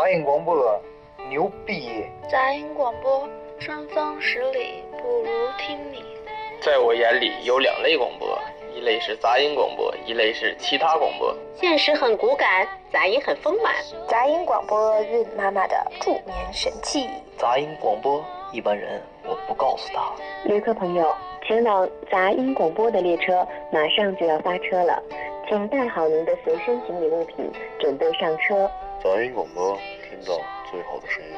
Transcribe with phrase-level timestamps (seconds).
[0.00, 0.80] 杂音广播
[1.28, 2.06] 牛逼！
[2.26, 6.02] 杂音广播，春风十里不如听你。
[6.62, 8.26] 在我眼里有两类广播，
[8.74, 11.36] 一类是杂音广播，一类是其他广播。
[11.54, 13.74] 现实很骨感，杂音很丰满。
[14.08, 17.06] 杂音广播，孕妈妈的助眠神器。
[17.36, 18.24] 杂音广播，
[18.54, 20.10] 一般人我不告诉他。
[20.46, 21.14] 旅客朋友，
[21.46, 25.02] 前往杂音广播的列车马上就要发车了，
[25.46, 28.66] 请带好您的随身行李物品，准备上车。
[29.02, 29.78] 杂音广播，
[30.10, 30.38] 听到
[30.70, 31.29] 最好的声音。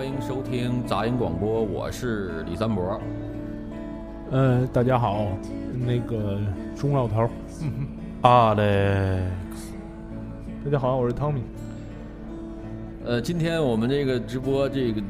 [0.00, 2.98] 欢迎收听杂音广播，我是李三博。
[4.30, 5.26] 呃，大家好，
[5.78, 6.40] 那个
[6.74, 7.28] 钟老头
[8.22, 9.20] ，Alex。
[10.64, 11.42] 大家好，我是汤米。
[13.04, 15.02] 呃，今天我们这个直播，这个，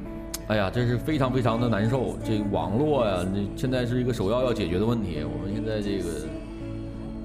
[0.48, 2.16] 哎呀，真是非常非常的难受。
[2.24, 5.22] 这个网络呀，这现在是一个首要要解决的问题。
[5.22, 6.26] 我们现在这个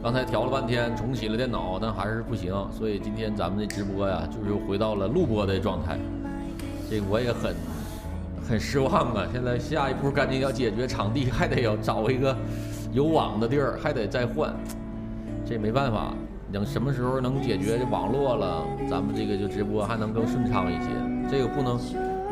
[0.04, 2.54] 刚才调了半天，重启了电脑，但还是不行。
[2.72, 5.98] 所以今天咱们的直播呀，就是又回到了录播的状态。
[6.90, 7.56] 这个我也很
[8.48, 9.28] 很失望啊！
[9.32, 12.36] 现在下一步赶紧要解决场地，还得要找一个
[12.94, 14.54] 有网的地儿，还得再换。
[15.46, 16.14] 这没办法，
[16.54, 20.90] 等什么时候能解决这网络了，咱们这个就直播还能更顺畅一些。
[21.30, 21.80] 这个不能，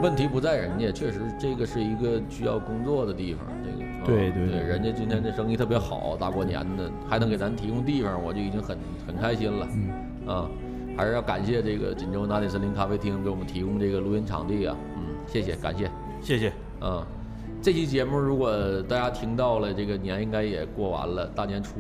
[0.02, 3.44] 问题不在人家，确实这个是一个需要工作的地方。
[3.64, 9.68] 这个对对对，人家今天这生意特别好，大过年的还能给咱提供地方，我就已经很很开心了。
[9.74, 10.48] 嗯啊。
[10.96, 15.90] 还是要感谢这个锦州拿铁森林咖啡厅给我们提供这个录音场地啊，嗯，谢谢，感谢，
[16.22, 17.04] 谢谢，嗯，
[17.62, 18.52] 这期节目如果
[18.84, 21.76] 大家听到了，这个年应该也过完了，大年初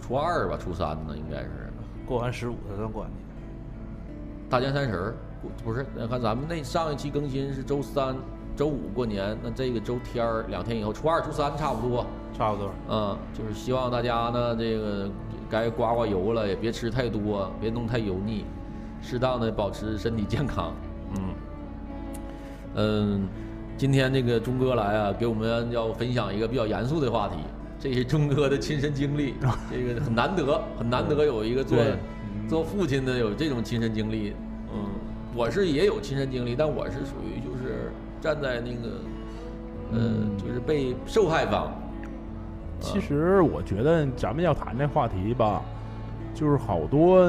[0.00, 1.48] 初二吧，初三呢，应该是。
[2.04, 3.12] 过完十五才算过年，
[4.50, 5.14] 大年三十儿
[5.64, 5.86] 不是？
[6.10, 8.16] 看咱们那上一期更新是周三、
[8.56, 12.04] 周五过年，那这个周天儿两天以后，初二、初三差不多，
[12.36, 15.08] 差不多，嗯，就是希望大家呢，这个。
[15.52, 18.46] 该刮刮油了，也别吃太多，别弄太油腻，
[19.02, 20.74] 适当的保持身体健康。
[21.14, 21.22] 嗯，
[22.76, 23.28] 嗯，
[23.76, 27.36] 今天这个钟哥来啊，给我们要分享一个比较严肃的话题，
[27.78, 29.34] 这是钟哥的亲身经历，
[29.70, 31.78] 这个很难得，很难得有一个做
[32.48, 34.32] 做父亲的有这种亲身经历。
[34.72, 34.88] 嗯，
[35.36, 37.92] 我是也有亲身经历，但我是属于就是
[38.22, 38.88] 站在那个，
[39.92, 40.00] 呃，
[40.38, 41.70] 就是被受害方。
[42.82, 45.62] 其实我觉得咱们要谈这话题吧，
[46.34, 47.26] 就是好多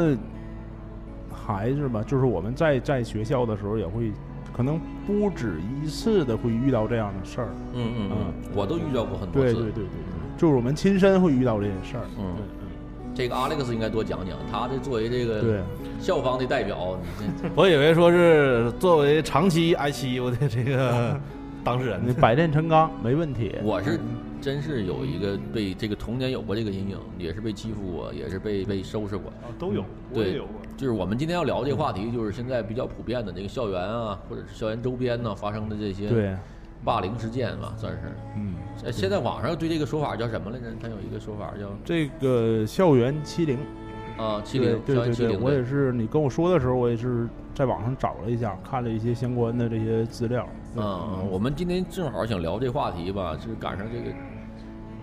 [1.33, 4.11] 孩子吧，就是我们在在学校的时候也会，
[4.51, 7.47] 可能不止一次的会遇到这样的事儿。
[7.73, 9.53] 嗯嗯嗯，我都遇到过很多次。
[9.53, 12.03] 对对对对对，就是我们亲身会遇到这件事儿。
[12.17, 12.67] 嗯嗯，
[13.13, 15.61] 这个 Alex 应该多讲讲，他这作为这个
[15.99, 16.97] 校方的代表，
[17.55, 21.19] 我以为说是作为长期挨欺负的这个
[21.63, 23.55] 当事人，百炼成钢没问题。
[23.63, 23.99] 我是。
[24.43, 30.41] 真是有一个被这个童年有过这个阴影，也是被欺负过，也是被被收拾过，啊都有，对，
[30.75, 36.35] 就是我们今天要聊这个话题，就是现在比较普遍的这个校园啊，或者是校园周边呢发生的这些对
[36.83, 37.99] 霸凌事件吧，算是。
[38.35, 38.55] 嗯，
[38.91, 40.65] 现在网上对这个说法叫什么来着？
[40.81, 43.57] 他有一个说法叫这个校园欺凌
[44.17, 50.45] 啊，欺凌，对对对，我也是，你跟我说的时候，我也是在网上找了一下，看了一些相关的这些资料。
[50.75, 54.13] 嗯，我们今天正好想聊这话题吧，就是赶上这个。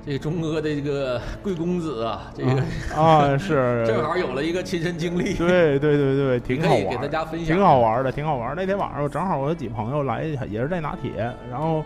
[0.04, 2.50] 这个钟哥的这个贵公子啊，这个
[2.98, 8.54] 啊 是 正好有了一个亲身经历，对对对对，挺好玩，给大家分享，挺好玩的，挺好玩。
[8.56, 11.84] 那天晚上我正好我有几朋友来，也是在拿铁，然后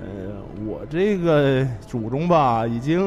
[0.00, 3.00] 呃，我这个祖宗吧，已经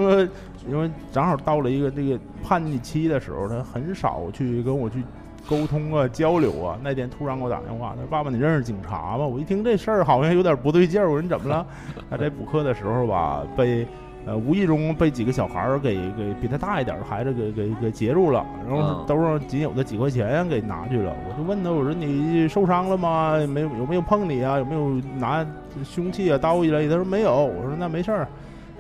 [0.68, 5.04] 因为正好到了一个这个叛逆期的时候，他很少去跟我去
[5.48, 6.78] 沟通啊、交流啊。
[6.84, 11.66] 那天突然给我打电话，他说：“爸爸，你认识警察吗？”我一听这事儿好像有点不对劲儿，我说：“你怎么了？”
[12.10, 13.88] 他在补课的时候吧，被。
[14.28, 21.16] 呃，无意中被几个小孩儿给给比他大一点的孩子给给给截住了，然后兜上仅有的几块钱给拿去了。
[21.30, 23.38] 我就问他，我说你受伤了吗？
[23.48, 24.58] 没有有没有碰你啊？
[24.58, 25.48] 有没有拿
[25.82, 26.90] 凶器啊刀一类？
[26.90, 27.34] 他说没有。
[27.34, 28.28] 我说那没事儿。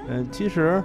[0.10, 0.84] 嗯，其实，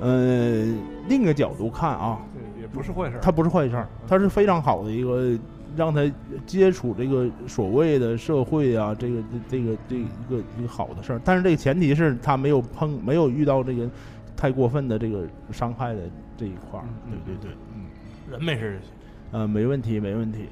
[0.00, 0.66] 呃，
[1.08, 3.18] 另一个角度看啊，对，也不是坏事。
[3.22, 5.38] 他不是坏事，他是非常好的一个。
[5.78, 6.02] 让他
[6.44, 13.88] 接触这个所谓的社会啊，这个这个这一个一个好的事儿，但是这个前提是他没有碰，没有遇到这个
[14.36, 16.00] 太过分的这个伤害的
[16.36, 16.84] 这一块儿。
[17.24, 17.84] 对对对，嗯，
[18.28, 18.90] 人没事就行，
[19.30, 20.46] 呃，没问题没问题。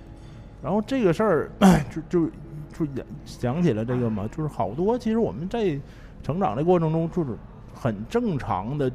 [0.62, 1.50] 然后这个事儿
[1.90, 5.76] 就就就想起了这个嘛，就是好多其实我们在
[6.22, 7.30] 成长的过程中，就是
[7.74, 8.88] 很正常的，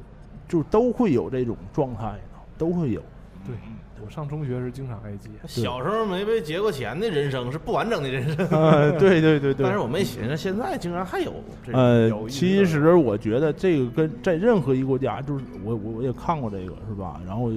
[0.47, 3.01] 就都会有这种状态的，都会有。
[3.45, 3.55] 对，
[4.03, 5.29] 我上中学时经常挨劫。
[5.45, 8.47] 小时候没被劫过钱的人生是不完整的人生。
[8.47, 9.63] 呃，对对对对。
[9.63, 11.33] 但是我没寻思，现在竟然还有
[11.63, 17.21] 这种呃其实我觉得这个跟在任何一个国家，就是我我我也看过这个是吧？
[17.25, 17.51] 然后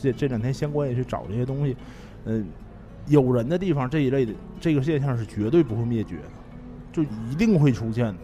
[0.00, 1.76] 这这两天相关也去找这些东西，
[2.24, 2.46] 嗯、
[3.06, 6.22] 有人的地方这一类的这个现象是绝对不会灭绝的，
[6.92, 8.14] 就一定会出现的。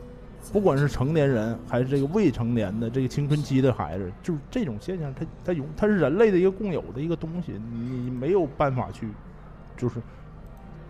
[0.53, 9.09] 不管是成年人还是这个未成年的这个青春期的孩子，就是这种现象，它它永它是人类的一个共有的一个东西，你没有办法去，
[9.77, 10.01] 就是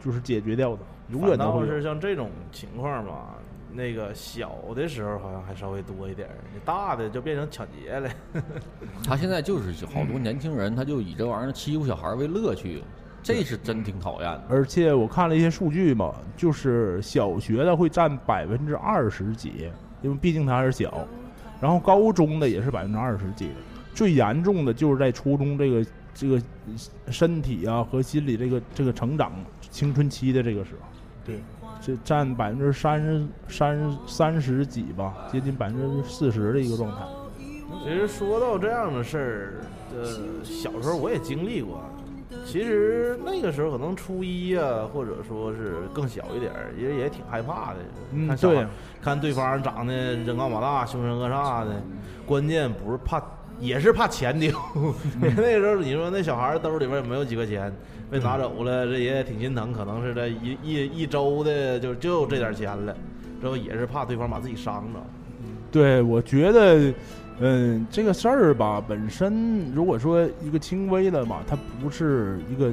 [0.05, 1.83] 就是解决掉的，永远都会反倒是。
[1.83, 3.37] 像这种情况吧，
[3.73, 8.11] 那个小的时候好像还稍微多一点儿，你大的就变成抢劫了。
[9.07, 12.83] 他现在就是好多年轻人，他就以这玩意儿欺负小孩为乐趣，
[13.25, 14.43] 这是真挺讨厌的。
[14.51, 19.71] 而且我看了一些数据嘛，就是小学的会占百分之二十几，
[20.03, 21.09] 因为毕竟他还是小，
[21.61, 23.49] 然后高中的也是百分之二十几，
[23.95, 26.41] 最严重的就是在初中这个这个
[27.11, 29.33] 身体啊和心理这个这个成长
[29.71, 30.87] 青春期的这个时候，
[31.25, 31.41] 对，
[31.81, 36.99] 这占百分之三十三三十几吧，接近百分之四十的一个状态。
[37.83, 39.55] 其实说到这样的事儿，
[39.97, 41.81] 呃，小时候我也经历过。
[42.45, 47.77] 其实那个时候可能初一啊，或者说是更小一点儿，也也挺害怕的。
[48.13, 48.67] 嗯看对
[49.01, 51.83] 看对方长得人高马大、凶神恶煞的，
[52.27, 53.23] 关键不是怕，
[53.61, 54.51] 也是怕钱丢。
[55.21, 57.73] 那个时候你说那小孩兜里边也没有几块钱，
[58.11, 59.73] 被拿走了，这也挺心疼。
[59.73, 62.97] 可能是这一一一周的就就这点钱了，
[63.41, 65.01] 之后也是怕对方把自己伤着。
[65.71, 66.93] 对，我觉得，
[67.41, 72.73] 嗯，这个事儿吧，本身如果说一个轻微的吧，它不是一个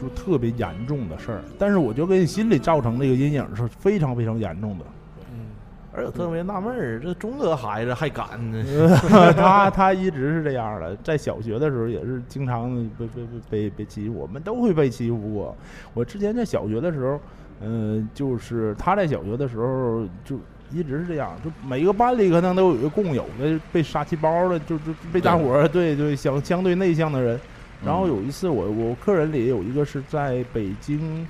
[0.00, 4.84] 就特别严重的事儿，但是我就给你心里造成这个阴影是非常非常严重的。
[5.30, 5.46] 嗯
[5.94, 8.64] 而且特别纳闷儿，这中国孩子还敢呢？
[9.36, 15.54] 他他一直是这样的，在小学的时候也是经常被被被被被欺负，我们都会被欺负过。
[15.92, 17.20] 我之前在小学的时候，
[17.60, 20.38] 嗯、就是他在小学的时候就
[20.72, 27.38] 一直是这样，就每一个班里可能都有一个共有的被杀气包的，就就被大伙儿对对相相对内向的人。
[27.84, 31.26] 然后有一次我我客人里有一个是在北京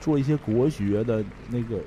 [0.00, 1.78] 做一些国学的那个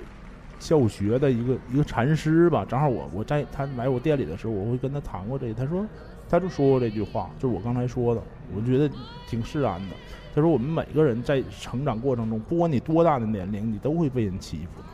[0.57, 5.85] 教学的一个一个禅师吧，正好我我在他来我店里的时候，我会跟他谈过这个，他说
[6.29, 8.21] 他就说过这句话，就是我刚才说的，
[8.55, 8.89] 我觉得
[9.27, 9.95] 挺释然的。
[10.33, 14.87] 他说我们每个人在成长过程中，不管你多大的年龄，你都会被人欺负的，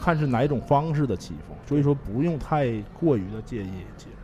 [0.00, 3.70] 看是哪种方式的欺负，所以说不用太过于的介意。
[3.96, 4.16] 其实，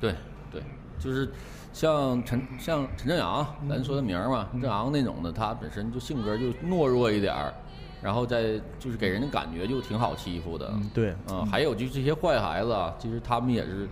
[0.00, 0.14] 对
[0.50, 0.62] 对，
[0.98, 1.28] 就是
[1.72, 7.52] 像陈像陈正阳，咱说的名儿嘛，陈正阳那种的，他本身就性格就懦弱一点儿，
[8.02, 10.70] 然后再就是给人的感觉就挺好欺负的。
[10.74, 13.88] 嗯，对，啊，还有就这些坏孩子啊，其实他们也是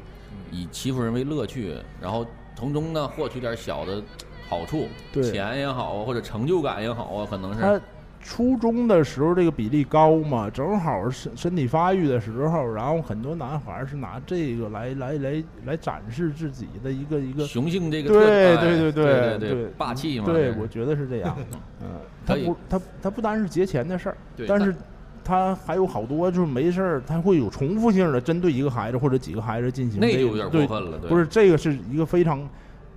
[0.50, 4.02] 以欺负人为乐趣，然后从中呢获取点小的
[4.48, 7.82] 好处，对钱也好啊，或者成就感也好啊，可能他是。
[8.24, 21.36] 初中的时候这个比例高嘛，正好身身体发育的时候，然后很多男孩儿是拿这个来来来来展示自己的一个一个雄性这个特对哎对对对对对霸气嘛对我觉得是这样。
[21.82, 24.16] 嗯，他不他他不单是节钱的事儿，
[24.48, 24.74] 但是
[25.22, 32.40] 他还有好多就是没事儿，他会有重复性的针对一个孩子或者几个孩子进行这个那就有点过分了对不是这个是一个非常，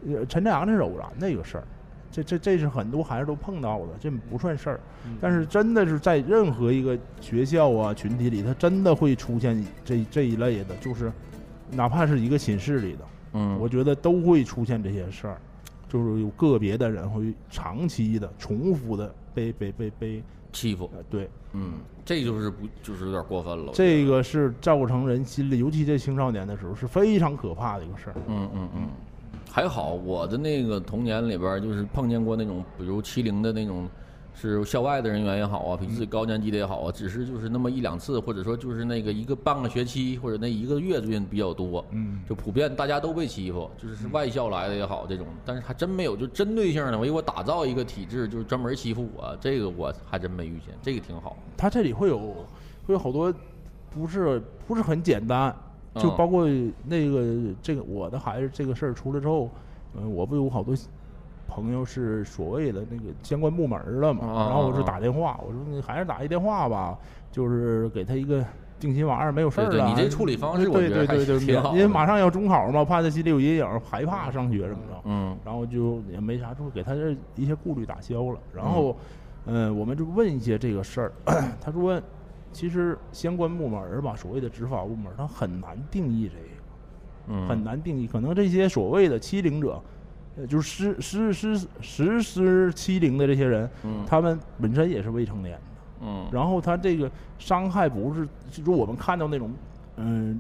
[0.08, 1.64] 呃，陈正阳这是偶然的一个事儿。
[2.12, 4.80] 这这这是很多孩子都碰到的，这不算事儿。
[5.06, 11.12] 嗯但是真的是在任何一个学校啊群体里，他真的会出现这这一类的，就是
[11.72, 13.00] 哪怕是一个寝室里的，
[13.34, 15.38] 嗯我觉得都会出现这些事儿，
[15.88, 20.90] 就是有个别的人会长期的、重复的被被被被欺负。
[21.10, 21.74] 对，嗯，
[22.04, 23.72] 这就是不就是有点过分了。
[23.74, 28.16] 这个是造成人心里，尤其在青少年的时候是非常可怕的一个事儿。
[28.28, 28.90] 嗯嗯嗯，
[29.58, 33.90] 还好我的那个童年里边儿就是碰见过那种，比如欺凌的那种，
[34.36, 51.36] 是校外的人员也好啊，比自己高年级的也好啊，只是就是那么一两次，或者说就是那个一个半个学期或者那一个月最近比较多，嗯，就普遍大家都被欺负，就是是外校来的也好这种，但是还真没有就针对性的，我给我打造一个体制，就是专门欺负我，这个我还真没遇见，这个挺好。
[51.58, 52.20] 他这里会有
[52.86, 53.34] 会有好多
[53.90, 55.52] 不是不是很简单，
[56.00, 56.48] 就嗯包括
[56.86, 59.50] 那个这个我的孩子这个事儿出来之后，
[59.96, 60.76] 嗯，我不有好多
[61.48, 66.98] 朋友是所谓的那个相关部门儿了嘛，啊然后我就啊打电话，我说你还是打一电话吧，
[67.32, 68.44] 就是给他一个
[68.80, 69.88] 定心丸儿，没有事儿了。
[69.88, 75.02] 你这处理方式我对觉得还对对对，是挺好因为马上要中考嘛，怕他心里有阴影，害怕上学什么的。
[75.06, 78.40] 嗯，然后就也没啥，就给他这一些顾虑打消了。
[78.54, 78.96] 然后，
[79.46, 81.12] 嗯、我们就问一些这个事儿，
[81.62, 82.00] 他说，
[82.52, 86.46] 其实相关部门儿吧，所谓的执法部门儿，他很难定义这个。
[87.30, 88.08] 嗯很难定义。
[88.08, 89.82] 可能这些所谓的欺凌者，
[90.38, 95.62] 呃，就是实实实实施欺凌的这些人，嗯他们本身也是未成年的。
[96.04, 99.52] 嗯然后他这个伤害不是，就是我们看到那种，
[99.98, 100.40] 嗯，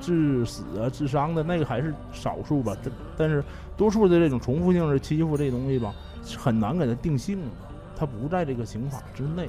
[0.00, 3.44] 致死啊、致伤的那个还是少数吧，但但是
[3.76, 5.94] 多数的这种重复性的欺负这东西吧，
[6.36, 7.50] 很难给他定性的，
[7.96, 9.48] 它不在这个刑法之内。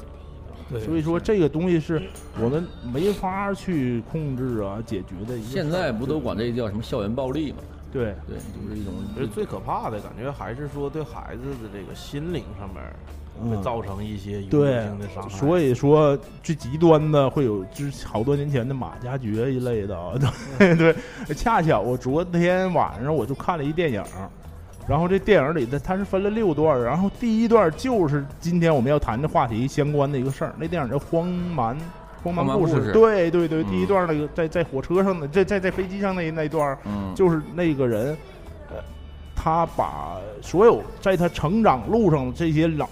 [0.69, 2.01] 对所以说这个东西是
[2.41, 5.47] 我们没法去控制啊、解决的一个。
[5.47, 7.57] 现在不都管这叫什么校园暴力吗？
[7.91, 12.83] 对对，就是一种其实最可怕的感觉还是说对孩子的这个心灵上面
[13.39, 15.29] 会嗯造成一些永久对性的伤害。
[15.29, 20.13] 所以说最极端的会有，就是好多年前的马加爵一类的啊，
[20.59, 20.93] 对对。
[21.35, 24.03] 恰巧我昨天晚上我就看了一电影，
[24.87, 30.53] 然后这电影里的它是分了六段，然后第一段就是今天我们要谈的话题相关的一个事儿。
[30.57, 31.75] 那电影叫《荒蛮》。
[32.23, 38.17] 荒蛮故事，对对对，嗯第一段那个在在火车上的，在在在飞机上那那一段，嗯就是那个人，
[38.67, 38.77] 呃，
[39.35, 42.89] 他把所有在他成长路上的这些老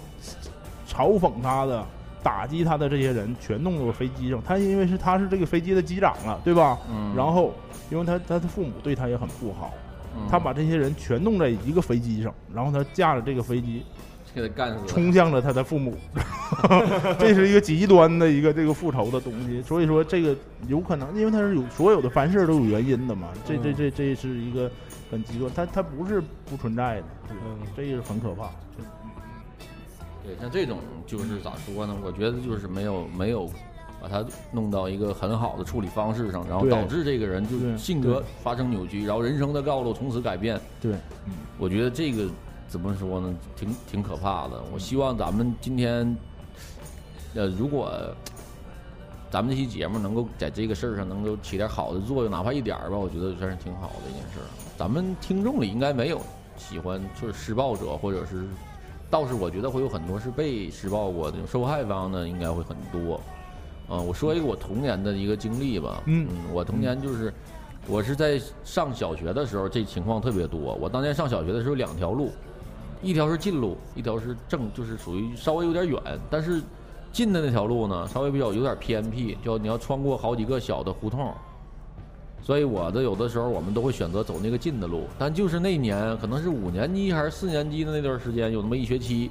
[0.88, 1.84] 嘲讽他的、
[2.22, 4.40] 打击他的这些人，全弄到了飞机上。
[4.46, 6.78] 他因为是他是这个飞机的机长了，对吧？
[6.88, 7.52] 嗯然后，
[7.90, 9.83] 因为他他的父母对他也很不好，嗯
[10.30, 13.82] 他把这些人全弄在一个飞机上，然后他驾着这个飞机
[14.34, 14.86] 给他干死了。
[14.86, 15.96] 冲向了他的父母，
[17.18, 19.62] 这是一个极端的一个这个复仇的东西。
[19.62, 23.28] 所以说，这个有可能，因为他是有所有的凡事都有原因的嘛。
[23.46, 24.70] 这这这这是一个
[25.10, 28.50] 很极端，他他不是不存在的，嗯这个是很可怕。
[30.24, 31.94] 对，像这种就是咋说呢？
[32.02, 33.50] 我觉得就是没有没有
[34.04, 40.60] 把它弄到一个很好的处理方式上，然后导致这个人就性格发生扭曲，然后人生的道路从此改变。
[40.78, 40.94] 对，
[41.58, 42.28] 我觉得这个
[42.68, 43.34] 怎么说呢？
[43.56, 44.62] 挺挺可怕的。
[44.74, 46.14] 我希望咱们今天，
[47.32, 47.90] 呃，如果
[49.30, 54.44] 咱们这期节目能够在这个事儿上能够起点好的作用，哪怕一点儿吧，我觉得算是挺好的一件事儿。
[54.76, 56.20] 咱们听众里应该没有
[56.58, 58.44] 喜欢就是施暴者，或者是，
[59.08, 63.18] 倒是我觉得会有很多是被施暴过的，受害方呢应该会很多。
[63.88, 66.02] 啊、我说一个我童年的一个经历吧。
[66.06, 67.32] 嗯我童年就是，
[67.86, 70.74] 我是在上小学的时候，这情况特别多。
[70.80, 72.30] 我当年上小学的时候两条路，
[73.02, 76.00] 一条是近路，一条是正，就是属于稍微有点远，
[76.30, 76.62] 但是
[77.12, 81.32] 近的那条路呢，稍微比较有点偏僻，就你要穿过好几个小的胡同。
[82.42, 89.30] 所以我的有的时候我们都会选择走那个近的路，但就是那年可能是五年级还是四年级的那段时间，有那么一学期，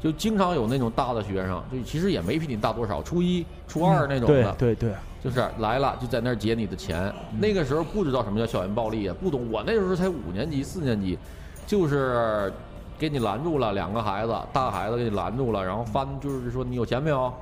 [0.00, 7.12] 就经常有那种大的学生，就其实也没比你大多少，初一、初二那种对的，对对，就是来了就在那儿劫你的钱。
[7.38, 9.50] 那个时候不知道什么叫校园暴力啊，不懂。
[9.50, 11.18] 我那时候才五年级、四年级，
[11.66, 12.52] 就是
[12.98, 17.32] 给你拦住了，两个孩子，大孩子给你拦住了，然后翻，就是说你有钱没有？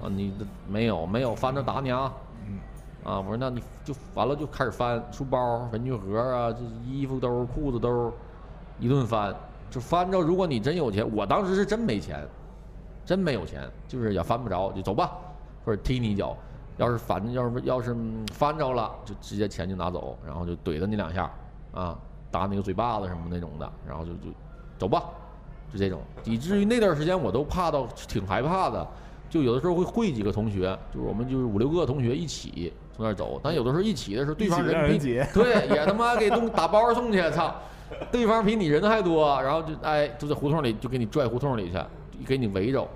[0.00, 2.12] 啊，你的没有，没有，翻着打你啊！
[3.04, 6.58] 啊，我说那你就完了，就开始翻书包、文具盒啊，这
[6.88, 8.12] 衣服兜、裤子兜，
[8.78, 9.34] 一顿翻，
[9.70, 10.20] 就翻着。
[10.20, 12.26] 如果你真有钱，我当时是真没钱，
[13.04, 15.12] 真没有钱，就是也翻不着，就走吧，
[15.64, 16.36] 或者踢你一脚。
[16.76, 21.28] 要是翻，要是要是嗯翻着了，就直接钱就拿走，然后就怼了你两下，
[21.72, 21.98] 啊，
[22.30, 24.30] 打你个嘴巴子什么那种的，然后就就
[24.78, 25.02] 走吧，
[25.72, 26.00] 就这种。
[26.22, 28.86] 以至于那段时间我都怕到挺害怕的，
[29.28, 37.52] 就有的时候会会几个同学，就是我们就是五六个同学一起从那儿走，但有的时候一起的时候，对方人比人对也他妈给东打包送去，操！
[38.12, 41.78] 对方比你人还多，然后就哎就在胡同里就给你拽胡同里去，
[42.26, 42.86] 给你围着，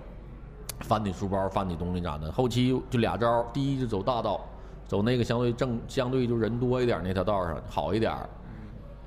[0.81, 2.31] 翻你书包，翻你东西啥的。
[2.31, 4.41] 后期就俩招，第一就走大道，
[4.87, 8.29] 走那个相对正相对就人多一点那条道上好一点儿。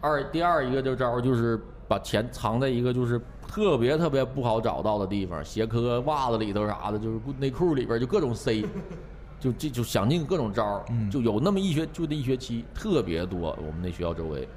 [0.01, 8.63] 二第二一个就招就是把钱藏在一个就是特别特别不好找到的地方，鞋壳、袜子里头啥的，就是内裤里边就各种塞，
[9.39, 14.47] 就这就想尽各种招儿，就有那么一学就那一学期特别多，我们那学校周围。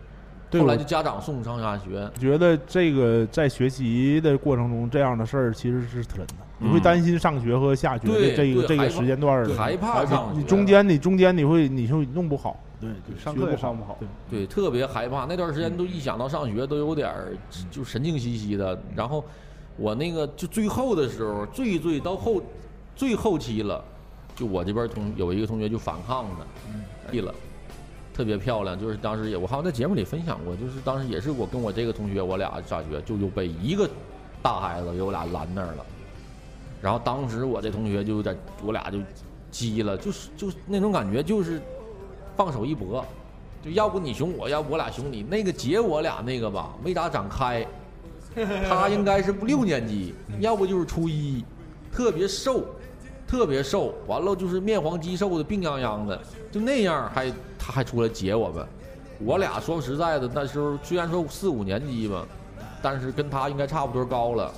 [0.50, 6.34] 对后来就家长送上下学，觉得这个在学习的过程中，这样的事儿其实是真的。
[6.60, 15.24] 你嗯会担心上学和下学对的这个这个时间段儿的，害怕上学你中间你中间你会你会弄不好，对，对上课也上不好对，对，特别害怕。
[15.26, 17.36] 那段时间都一想到上学都有点儿
[17.70, 18.76] 就神经兮兮的。
[18.96, 19.24] 然后
[19.76, 22.42] 我那个就最后的时候，最最到后
[22.96, 23.84] 最后期了，
[24.34, 27.32] 就我这边同有一个同学就反抗的，毙了。
[28.18, 33.88] 特别漂亮，就是当时也我好像在节目里分享过，就是当时也是我跟我这个同学，我俩上学就又被一个
[34.42, 35.86] 大孩子给我俩拦那儿了，
[36.82, 38.98] 然后当时我这同学就有点，我俩就
[39.52, 41.62] 急了，就是就那种感觉，就是
[42.36, 43.04] 放手一搏，
[43.62, 45.22] 就要不你熊我，要不我俩熊你。
[45.22, 47.64] 那个结我俩那个吧，没咋展开，
[48.68, 51.44] 他应该是六年级，要不就是初一，
[51.92, 52.64] 特别瘦，
[53.28, 56.18] 特别瘦，完了就是面黄肌瘦的，病殃殃的，
[56.50, 58.66] 就那样还他还出来劫我们，
[59.20, 62.24] 我俩说实在的，那时候虽然说四五年级吧，
[62.80, 64.50] 但是跟他应该差不多高了。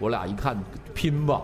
[0.00, 0.56] 我俩一看
[0.94, 1.42] 拼吧，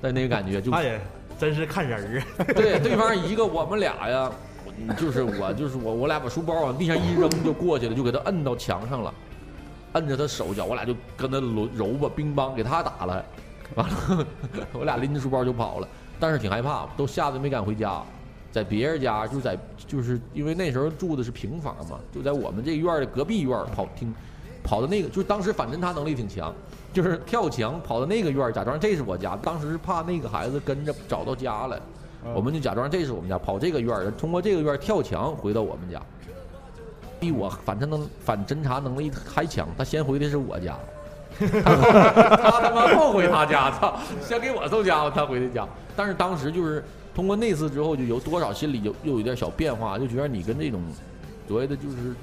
[0.00, 1.00] 但那个感觉就他也
[1.36, 2.46] 真是看人儿啊。
[2.54, 4.30] 对，对方一个，我们俩呀，
[4.96, 9.12] 就是我，就是我，我俩把书包往地上一扔就过去了，就给他摁到墙上了，
[9.94, 13.24] 摁着他手脚，我俩就跟他揉揉吧，乒乓给他打了，
[13.74, 14.26] 完了，
[14.72, 18.02] 我俩拎着书包就跑了，但是挺害怕，都吓得没敢回家，
[18.50, 19.56] 在别人家就在
[19.86, 24.14] 就是因为那时候住的是平房嘛，就在我们这院的隔壁院跑听，
[24.62, 26.54] 跑到那个，就是当时反侦查能力挺强。
[26.90, 29.36] 就是跳墙跑到那个院儿，假装这是我家。
[29.36, 31.78] 当时是怕那个孩子跟着找到家了，
[32.34, 36.00] 我们就假装这是我们家，跑这个院儿，通过这个院儿跳墙回到我们家。
[37.20, 40.78] 比我反侦能反侦查能力还强，他先回的是我家，
[41.62, 43.98] 他他妈后回他家，操！
[44.20, 45.66] 先给我送家伙，他回的家。
[45.96, 50.82] 但是当时就是通过那次之后，就有多少心里有又有点小变化，就觉得你跟这种
[51.46, 52.14] 所谓的就是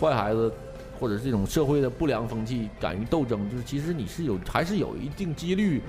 [0.00, 0.52] 坏孩子。
[0.98, 5.82] 或者这种社会的不良风气，敢于斗争，就是其实你是有，还是有一定几率，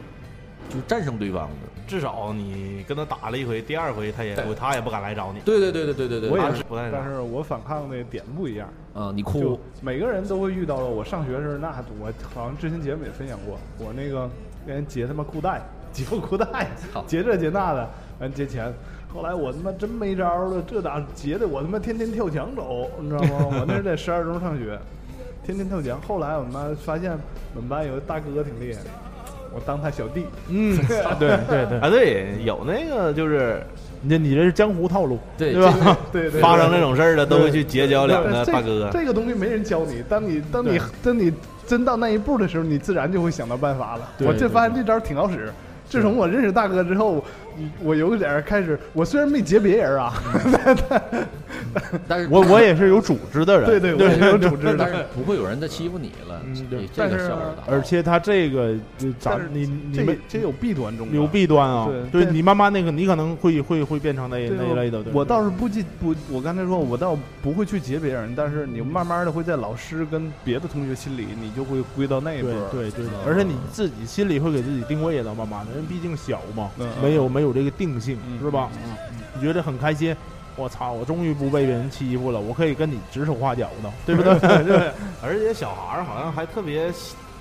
[0.69, 1.55] 就战胜对方的。
[1.87, 5.39] 至少你跟他打了一回，第二回他也不，他也不敢来找你。
[5.39, 8.67] 对对对对对对对，我也是，但是我反抗的点不一样。
[8.93, 9.57] 啊，你哭。
[9.81, 10.85] 每个人都会遇到的。
[10.85, 14.29] 我上学时候，那我好像之前节目也分享过，我那个
[14.65, 15.61] 给人劫他妈裤带，
[15.93, 16.67] 解副裤带，
[17.05, 18.73] 劫这劫那的，完劫钱。
[19.13, 21.47] 后来我他妈真没招了，这咋劫的？
[21.47, 23.47] 我他妈天天跳墙走，你知道吗？
[23.61, 24.77] 我那是在十二中上学。
[25.45, 27.17] 天天跳墙，后来我们班发现
[27.55, 28.81] 我们班有个大哥挺厉害，
[29.53, 30.25] 我当他小弟。
[30.49, 30.77] 嗯，
[31.19, 33.61] 对对对啊，对，有那个就是，
[34.01, 35.97] 你你这是江湖套路，对对吧？
[36.11, 38.89] 对 对，发生这种事儿的都会去结交两个大哥。
[38.91, 41.33] 这个东西没人教你，当你当你当你
[41.65, 44.09] 真到那一步的时候，你自然就会想到办法了。
[44.19, 45.51] 我就发现这招挺好使。
[45.89, 47.23] 自从我认识大哥之后，
[47.81, 48.77] 我有点开始。
[48.91, 50.13] 我虽然没结别人啊，
[50.89, 51.01] 但
[52.09, 53.65] 是我我也是有组织的人。
[53.65, 56.41] 对对，我也是有组织，但是不会有人再欺负你了。
[56.45, 57.63] 嗯，对，这个效果大。
[57.71, 58.75] 而且他这个，
[59.19, 61.87] 咱你你们这有弊端中，有弊端啊。
[62.11, 65.03] 对，你慢慢那个，你可能会会会变成那那一类的。
[65.13, 72.51] 我倒是不记不，我刚才说我倒不会去截别人，但是你慢慢的会在老师跟别的同学心里，你就会归到那一波。
[72.71, 75.73] 对对，而且你自己心里会给自己定位的，慢慢的。
[75.73, 76.69] 人毕竟小嘛，
[77.01, 78.69] 没有没有这个定性，是吧？
[79.35, 80.15] 你觉得很开心，
[80.57, 84.37] 我操，我终于不被别人欺负了，我可以跟你指手画脚的，对不 对？
[84.65, 84.91] 对。
[85.23, 86.91] 而且小孩儿好像还特别。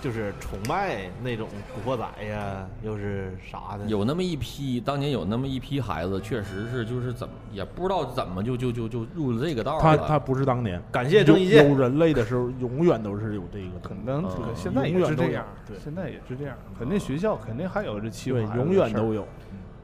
[0.03, 3.87] 就是崇拜那种古惑仔呀，又是啥的？
[3.87, 11.69] 有那么一批，当年有那么一批孩子，确实是就是怎么也不知道怎么就就就就入了这个道了他他不是当年，感谢郑伊健。
[11.69, 14.25] 有人类的时候，永远都是有这个，可能
[14.55, 15.45] 现在也是这样。
[15.67, 16.57] 对，现在也是这样。
[16.79, 19.27] 肯定学校肯定还有这欺负，永远都有。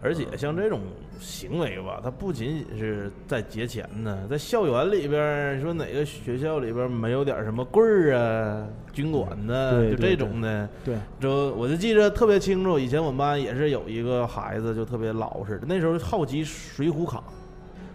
[0.02, 0.80] 而且像这种
[1.20, 9.88] 行为吧，它不仅仅是在节前呢，在校园里边，说哪个学校里边没有点什么棍儿啊、军管呢？
[9.90, 10.68] 就这种的。
[10.84, 17.22] 对，就我就记得特别清楚，以前我们班也是有一个孩子就特别老实，那时候好奇水浒卡，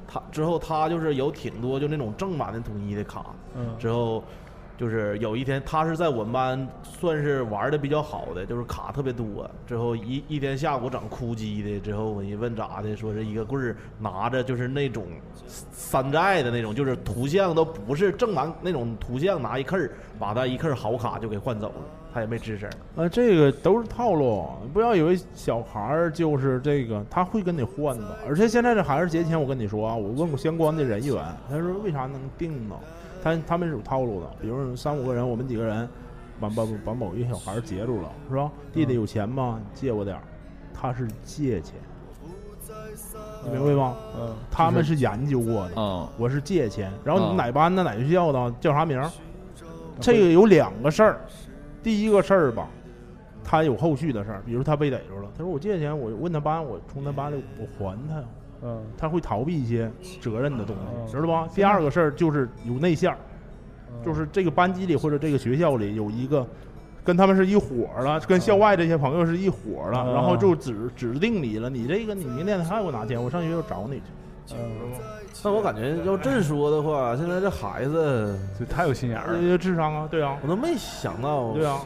[0.07, 4.23] 他之后他就是有挺多就那种正版的统一的卡，嗯之后。
[4.77, 9.49] 就是有一天，他是在我们班算是玩的比较好的，就是卡特别多。
[9.65, 15.05] 之后一一天下午整哭鸡的，之后我一问咋的，说是一个棍儿拿着，就是那种
[15.71, 22.69] 山寨的那种，就是图像都不是正版那种图像，拿一克儿把他一克好卡就给换走了，他也没吱声。
[22.95, 28.15] 啊，这个都是套路，不要以为小孩儿就是这个，他会跟你换的。
[28.27, 31.15] 而且现在这孩子节前，我跟你说啊，我问过相关的人员，
[31.49, 32.75] 他说为啥能定呢？
[33.23, 35.87] 他他们是有套路的，比如三五个人，我们几个人
[36.39, 38.51] 把把把某一个小孩截住了，是吧？
[38.73, 39.59] 弟弟有钱吗？
[39.73, 40.21] 借我点儿。
[40.73, 41.73] 他是借钱，
[43.43, 43.95] 你明白吗？
[44.17, 44.35] 嗯。
[44.51, 45.73] 他们是研究过的。
[45.75, 46.07] 嗯。
[46.17, 49.01] 我是借钱，然后你哪班的哪学校的叫啥名？
[49.99, 51.21] 这个有两个事儿，
[51.81, 52.67] 第一个事儿吧，
[53.43, 58.23] 他有后续的事儿，比如他被逮住了，他说我借钱，我问他班，我从他班里我还他呀。
[58.63, 61.47] 嗯，他会逃避一些责任的东西，知道吧？
[61.53, 63.15] 第二个事儿就是有内线，
[64.03, 66.45] 就是这个班级里或者这个学校里有一个
[67.03, 74.55] 跟他们是一伙儿了，跟校外这些朋友是一伙儿了，然后就指指定你了，你这个你明天还给我拿钱，我上学校找你去。
[74.55, 74.91] 嗯，
[75.43, 81.79] 那我感觉要这么说的话，现在这孩子就太有心眼儿了，智商啊，对啊，我都没想到，对啊，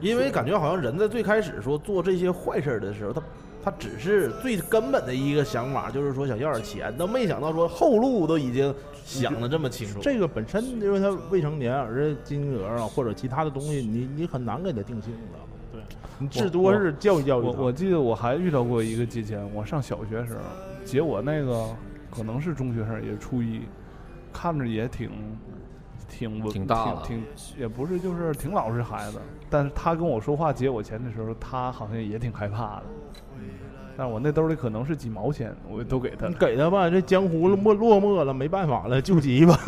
[0.00, 3.22] 因为感觉好像人在最开始说做这些坏事的时候，他。
[3.68, 10.00] 他只是最根本的一个想法，就是说想要点钱，都没想到说后路都已经想的这么清楚。
[10.00, 15.38] 这个本身因为他未成年，而且金额啊或者其他的东西，你你很难给他定性的。
[15.70, 15.82] 对，
[16.18, 20.40] 你至多是教育教育我我记得我还遇到过一个借钱，我上小学时候，
[20.82, 21.68] 结我那个
[22.10, 23.60] 可能是中学生，也是初一。
[24.32, 25.10] 看着也挺
[26.08, 29.18] 挺稳挺大了挺挺也不是就是挺老实孩子，
[29.50, 32.82] 但是他跟我说话结我钱的时候，他好像也挺害怕的。
[33.98, 36.36] 但是我那兜里可能是几毛钱，我都给他了你。
[36.36, 39.58] 给他吧，这江湖落落寞了，没办法了，救急吧。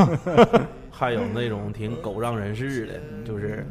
[0.88, 2.92] 还有那种挺狗仗人势的，
[3.24, 3.66] 就是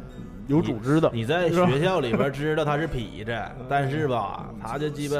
[0.48, 3.34] 有组织的你在学校里边知道他是痞子，
[3.70, 5.16] 但是吧，他就鸡巴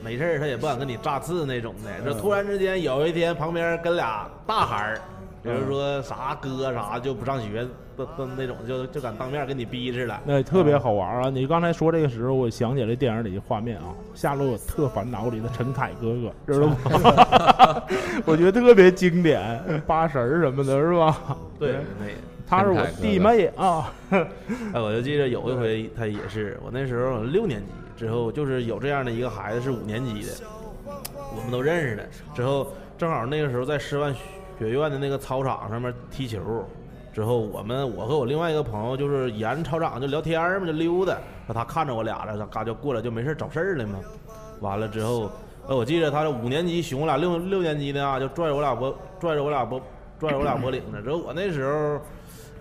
[0.00, 1.90] 没事儿他也不敢跟你炸刺那种的。
[2.04, 5.00] 这突然之间有一天旁边跟俩大孩儿，
[5.42, 10.20] 比如说啥哥啥就不上学的的那种，就就敢当面跟你逼似的。
[10.24, 11.30] 那特别好玩啊！
[11.30, 17.82] 你刚才说这个时候，我想起来电影里的画面啊，《夏洛特烦恼》里的陈凯哥哥，知道吗？
[18.26, 21.36] 我觉得特别经典，八神儿什么的，是吧？
[21.58, 22.06] 对，那
[22.46, 23.92] 他是我弟妹啊。
[24.10, 30.32] 哎，我就记得有一回，他也是我那时候六年级之后，就是有这样的一个孩子是五年级的，
[31.36, 32.06] 我们都认识的。
[32.34, 32.66] 之后
[32.98, 34.14] 正好那个时候在师范
[34.58, 36.40] 学院的那个操场上面踢球，
[37.14, 41.16] 之后我们我和我另外一个朋友就是沿操场就聊天嘛，就溜达。
[41.46, 44.00] 那他看着我俩了，他嘎就过来就没事儿找事儿了嘛。
[44.60, 45.30] 完了之后，
[45.68, 49.80] 呃，我记得他是五年级熊我俩六六年级的啊，就拽着我俩脖拽着我俩脖
[50.18, 51.00] 拽着我俩脖领子。
[51.02, 52.00] 之后我那时候。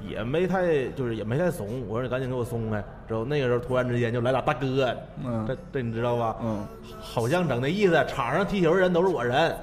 [0.05, 2.83] 也没太就是也没太怂，我说你赶紧给我松开。
[3.07, 6.35] 之后那个时候突然之间就来俩大哥，嗯这这你知道吧？
[6.43, 6.67] 嗯，
[6.99, 9.55] 好像整那意思，场上踢球的人都是我人。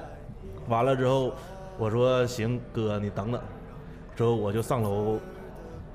[0.67, 1.31] 完了之后，
[1.77, 3.39] 我说行哥，你等等。
[4.21, 5.17] 之后我就上楼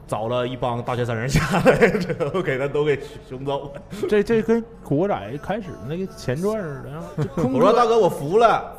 [0.05, 3.73] 找了一帮大学生下来，之后给他都给熊走。
[4.09, 8.73] 这这跟古惑仔开始那个前传似的 我说大哥，我服了。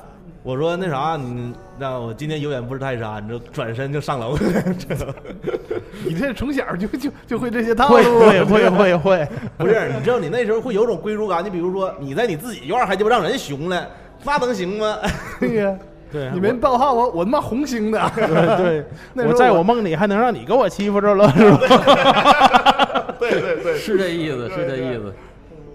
[0.43, 4.39] 我说那啥，你让我今天有眼不识泰山，你就转身就上楼了。
[6.05, 11.43] 你这从小就就就会这些套路，会会会会，不是，你知道你那时候会有种归属感。
[11.43, 13.89] 你比如说你在你自己院还鸡巴让人熊了，
[14.25, 14.97] 那能行吗？
[15.39, 15.77] 对呀，
[16.11, 18.25] 对你没报号我我他妈红星的，对
[18.57, 23.13] 对，那我在我梦里还能让你给我欺负着了，是吧？
[23.19, 25.13] 对对对，是这意思，是这意思，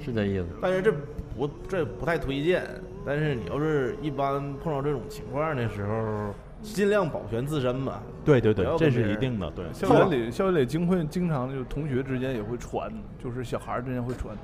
[0.04, 0.46] 是这意思。
[0.60, 0.92] 但是这
[1.36, 2.62] 不这不太推荐。
[3.04, 8.00] 但是你要是一般碰到这种情况的时候，尽量保全自身吧。
[8.24, 9.50] 对对对，这是一定的。
[9.50, 14.36] 对，校园里校园里经会经常就同学之间也会传，就是小孩之间会传，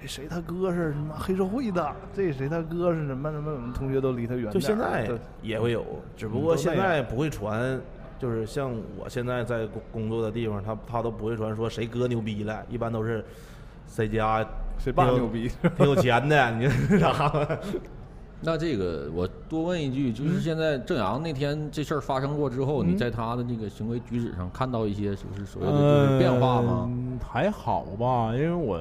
[0.00, 4.52] 这谁他哥是什么黑社会的，这谁他哥是什么什么，我们同学都离他远点。
[4.52, 5.10] 就现在
[5.42, 5.84] 也会有，
[6.16, 7.80] 只不过现在不会传。
[8.18, 13.24] 就是像我现在在工工作的地方，他他都不会传说谁哥牛逼了，一般都是
[13.88, 14.46] 谁家
[14.78, 17.58] 谁爸牛逼挺有钱的，你知道啥？
[18.44, 25.78] 那这个我多问一句，就是现在郑阳那天这事儿发生过之后，你嗯在他的那个行为举止上看到一些就是所谓的
[26.08, 26.88] 就是变化吗？
[26.88, 28.78] 嗯还好吧，因为我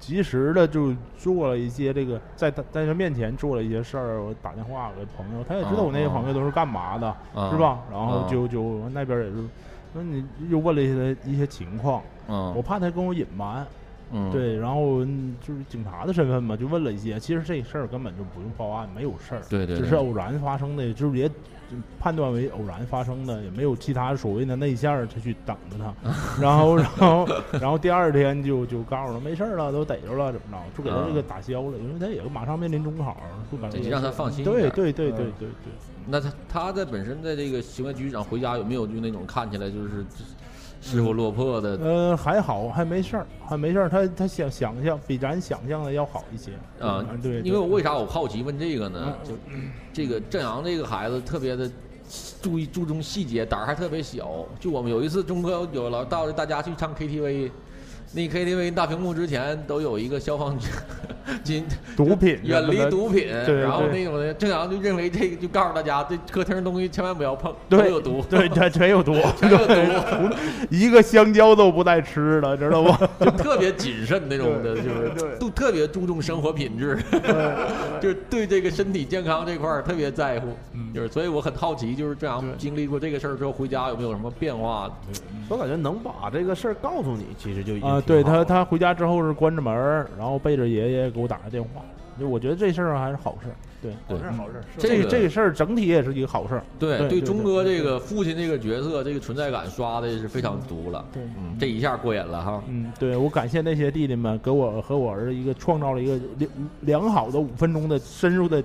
[0.00, 7.78] 及时的就做了一些这个，在他在他面前做了一些事儿，我打电话给朋友，他也知道我那些朋友都是干嘛的，啊是吧？
[7.92, 9.44] 然后啊就就那边也是，
[9.92, 13.66] 那你又问了一些一些情况，嗯我怕他跟我隐瞒。
[14.12, 17.18] 嗯对，然后嗯就是警察的身份嘛，就问了一些。
[17.20, 25.94] 其实这事儿根本就不用报案，没有事儿，对对对只是偶然发生的，就是也就判断为偶然发生的，也没有其他所谓的内线儿他去等着他。
[26.42, 27.28] 然后，然后，
[27.60, 33.16] 然后第二天就就告诉他没事儿了，都逮着了，怎么着，就给他这个打消了，因为他也马上面临中考，
[33.52, 35.72] 就感觉得让他放心对对对对嗯对对。
[36.06, 40.04] 那他他在本身在这个行为举止上回家有没有就那种看起来就是
[40.80, 41.76] 失魂落魄的？
[41.76, 43.88] 呃，还好，还没事儿，还没事儿。
[43.88, 49.14] 他他想想象比咱想象的要好一些啊，嗯对，因为我为啥我好奇问这个呢？
[49.22, 49.34] 就
[49.92, 51.70] 这个郑阳这个孩子特别的
[52.40, 54.46] 注意注重细节，胆儿还特别小。
[54.58, 57.50] 就我们有一次钟哥有老到大家去唱 KTV，
[58.12, 60.58] 那 KTV 大屏幕之前都有一个消防
[61.44, 61.64] 军
[61.96, 70.34] 毒品远离毒品，对然后那种的郑阳就认为这个就告诉大家，这客厅东西千万不要碰，都对有毒，对，全全有毒，全有毒
[70.70, 73.24] 一个香蕉都不带吃的，知道不？
[73.24, 76.98] 就特别谨慎那种的，就是都特别注重生活品质，
[78.00, 84.90] 就是对这个身体健康这块儿特别在乎，嗯就是所以我很好奇，就是正阳经历过这个事儿之后回家有没有什么变化？
[85.48, 89.74] 我感觉能把这个事儿告诉你，其实就已经对他他回家之后是关着门，
[90.18, 91.82] 然后背着爷爷给我打个电话，
[92.18, 108.62] 就我觉得这事儿还是好事儿，对，好事儿好事儿这这个事儿整体也是一个好事儿，对对对，钟哥这个父亲这个角色，这个存在感刷的是非常足了，对嗯，这一下过瘾了哈，嗯，对我感谢那些弟弟们给我和我儿子一个创造了一个良良好的五分钟的深入的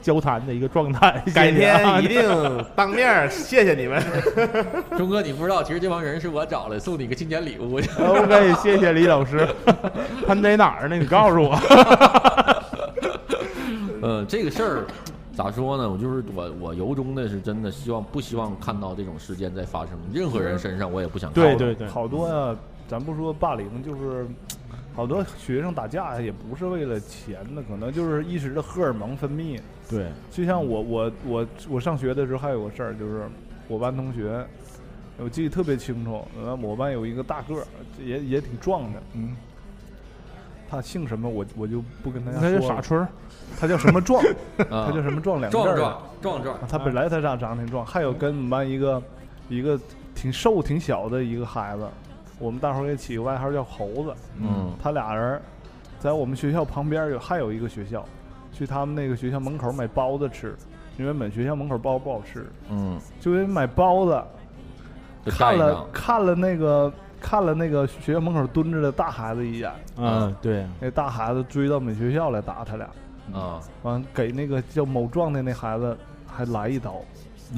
[0.00, 4.02] 交谈的一个状态， 改天一定当面谢谢你们。
[4.96, 7.76] 钟哥你不知道，其实这帮人是我找来送你个新年礼物。
[7.76, 9.46] OK，谢谢李老师。
[10.26, 10.96] 喷在哪儿呢？
[10.96, 11.58] 你告诉我。
[14.02, 14.86] 呃，这个事儿，
[15.34, 15.88] 咋说呢？
[15.90, 21.56] 我就是我我由衷的是真的希望不希望看到这种事件再发生，任何人身上我也不想看到。
[21.56, 22.56] 对对对，好多呀，
[22.88, 24.26] 咱不说霸凌，就是
[25.00, 29.58] 好多学生打架也不是为了钱的，可能就是一时的荷尔蒙分泌。
[29.88, 33.22] 对，就像我我我我上学的时候还有个事儿，就是
[33.66, 34.46] 我班同学，
[35.16, 37.64] 我记得特别清楚，呃，我班有一个大个儿，
[38.04, 39.34] 也也挺壮的，嗯，
[40.68, 42.58] 他姓什么我我就不跟大家说他。
[42.58, 43.08] 叫傻春儿
[43.58, 44.22] 他叫什么壮？
[44.68, 45.40] 啊他叫什么壮？
[45.40, 49.02] 两个字壮壮壮壮他本来他长长得挺壮，还有跟我们班一个
[49.48, 49.80] 一个
[50.14, 51.88] 挺瘦挺小的一个孩子，
[52.40, 54.12] 我们大伙儿给起个外号叫猴子。
[54.40, 55.40] 嗯他俩人
[56.00, 58.04] 在我们学校旁边有还有一个学校，
[58.52, 60.56] 去他们那个学校门口买包子吃，
[60.98, 64.22] 因为本学校门口包子不好吃，嗯，就因为买包子，
[65.26, 72.88] 看了看了那个看了那个学校门口蹲着的大孩子一眼，嗯，对，那大孩子追到我们学校来打他俩，
[73.38, 75.94] 啊，完给那个叫某壮的那孩子
[76.26, 76.94] 还来一刀，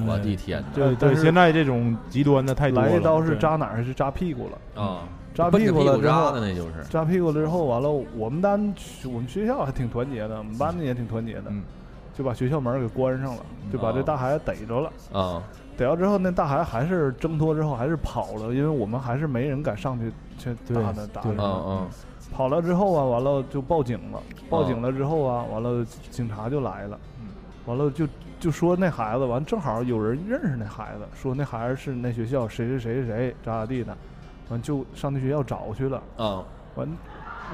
[0.06, 0.68] 我的天哪！
[0.74, 2.88] 对对，现在这种极端的太多了。
[2.88, 4.82] 来一刀是扎哪儿还是扎屁股了？
[4.82, 5.02] 啊，
[5.34, 8.74] 扎屁股股了之后扎的那就是扎屁股了之后，完了我们班
[9.04, 11.62] 我们学校还挺团结的，我们班的也挺团结的，嗯
[12.14, 14.92] 就把学校门给关上了，就把这大孩子逮着了。
[15.12, 15.42] 啊
[15.76, 21.30] 逮着之后，那大孩子还是挣脱之后还是跑了，因为我们还是没人敢上去去对打他打他。
[21.30, 21.88] 嗯嗯
[22.30, 24.18] 跑了之后啊，完了就报警了。
[24.48, 26.98] 报警了之后啊，完了警察就来了，
[27.66, 28.06] 完了就
[28.42, 33.96] 就说那孩子，完正好有人认识那孩子，说那孩子是那学校谁谁谁谁谁咋咋地的，
[34.48, 36.02] 完就上那学校找去了。
[36.16, 36.42] 啊
[36.74, 36.88] 完，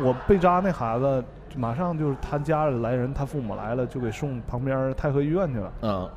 [0.01, 1.23] 我被扎那孩子
[1.57, 5.73] 马上就是他家里来人，他父母来了就给送旁边太和医院去了。
[5.83, 6.11] 嗯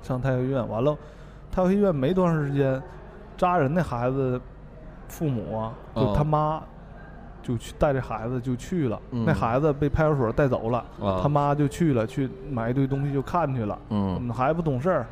[0.00, 0.96] 上太和医院，完了，
[1.50, 2.80] 太和医院没多长时间，
[3.36, 4.40] 扎人那孩子
[5.08, 6.62] 父母啊，就哦他妈
[7.44, 15.06] 就去带着孩子就去了，嗯那孩子被派出所带走了，啊他妈就去了，去买一堆东西就看去了，嗯孩子不懂事儿。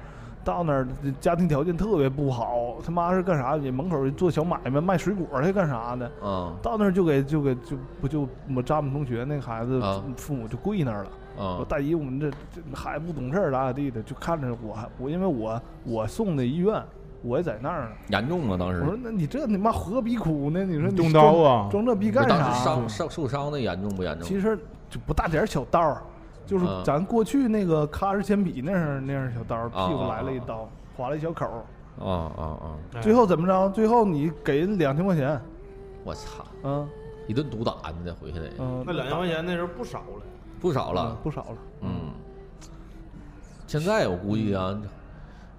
[0.45, 0.85] 到那儿
[1.21, 3.55] 家庭条件特别不好，他妈是干啥？
[3.55, 6.11] 你门口做小买卖，卖水果去干啥的？
[6.21, 11.11] 啊到那儿就给就给就不就我扎我们同学那个孩子啊父母就跪那儿了。
[11.39, 16.83] 啊我大姨，我们这这孩子不懂事儿咋咋地的，就看着我我因为我我送的医院，
[17.23, 17.91] 我也在那儿呢。
[18.09, 18.57] 严重啊！
[18.59, 20.65] 当时我说那你这你妈何必哭呢？
[20.65, 22.53] 你说你动刀啊装装这逼干啥？
[22.53, 24.27] 伤伤受伤的严重不严重？
[24.27, 24.59] 其实
[24.91, 26.03] 就不大点儿小刀儿，
[26.47, 31.63] 就是嗯咱过去那个咔哧铅笔那样那样小刀屁股来了一刀，划了一小口儿。
[32.05, 33.01] 啊啊啊！
[33.01, 33.69] 最后怎么着？
[33.71, 35.41] 最后你给人两千块钱，
[36.05, 36.45] 我操！
[36.65, 36.89] 嗯
[37.29, 40.23] 一顿毒打你得回去得嗯，那两千块钱那时候不少了。
[40.61, 41.57] 不少了嗯，不少了。
[41.83, 41.91] 嗯。
[43.67, 44.77] 现在我估计啊，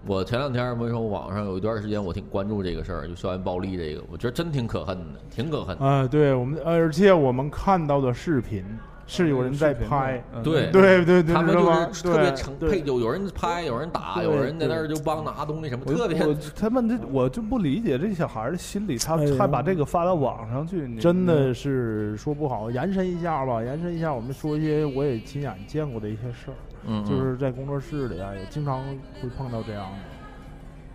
[0.06, 5.86] 我前两天没说网上有一段时间我挺关注这个事儿，就校园暴力这个，我觉得真挺可恨的，挺可恨的。
[5.86, 8.66] 啊，对我们，而且我们看到的视频
[9.08, 22.70] 是有人在拍，嗯对对对对，他们就是特别成配有有人拍，有人打，有人在那儿就帮拿东西什么，特别我他们这我就不理解这小孩的心理，他还把这个发到网上去，你真的是说不好。
[22.70, 26.56] 延伸一下吧，延伸一下，我们说一些我也亲眼见过的一些事儿。
[26.86, 27.06] 嗯嗯。
[27.06, 28.84] 就是在工作室里啊，也经常
[29.22, 29.98] 会碰到这样的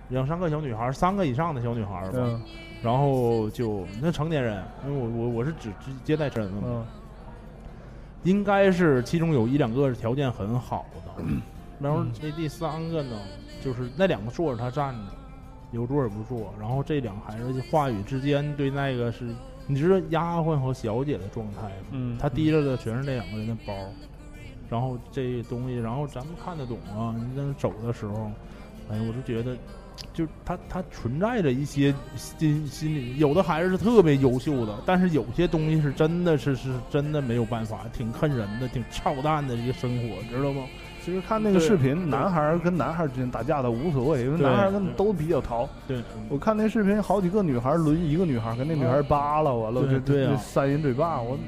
[0.08, 2.18] 两三个小女孩儿，三个以上的小女孩儿吧。
[2.20, 2.42] 嗯。
[2.82, 6.86] 然后就那成年人，因为我我我是只只接待身份嘛，嗯。
[8.24, 11.24] 应该是其中有一两个是条件很好的，
[11.80, 13.16] 然后那第三个呢，
[13.62, 15.00] 就是那两个坐着他站着，
[15.70, 19.32] 有座也不坐，然后这两个孩子就话语之间对那个是，
[19.68, 21.86] 你知道丫鬟和小姐的状态吗？
[21.92, 23.72] 嗯他提着的全是那两个人的包，
[24.70, 28.30] 然后这东西，然后咱们看得懂啊，你在那走的时候，
[28.90, 29.56] 哎，我就觉得。
[30.12, 40.62] 就他他存在着一些心心理，有的孩子是特别优秀的，但是有些东西是真的是是真的没有办法，挺恨人的，挺操蛋的一个生活，知道吗？
[41.04, 45.68] 其实看那个视频，男孩儿跟男孩儿之间打架的无所谓，因为男孩儿跟都比较淘。
[45.88, 51.20] 对，我看那视频，好几个女孩儿轮一个女孩儿，跟那女孩儿扒拉完了，这对对啊这扇人嘴巴。
[51.20, 51.42] 我对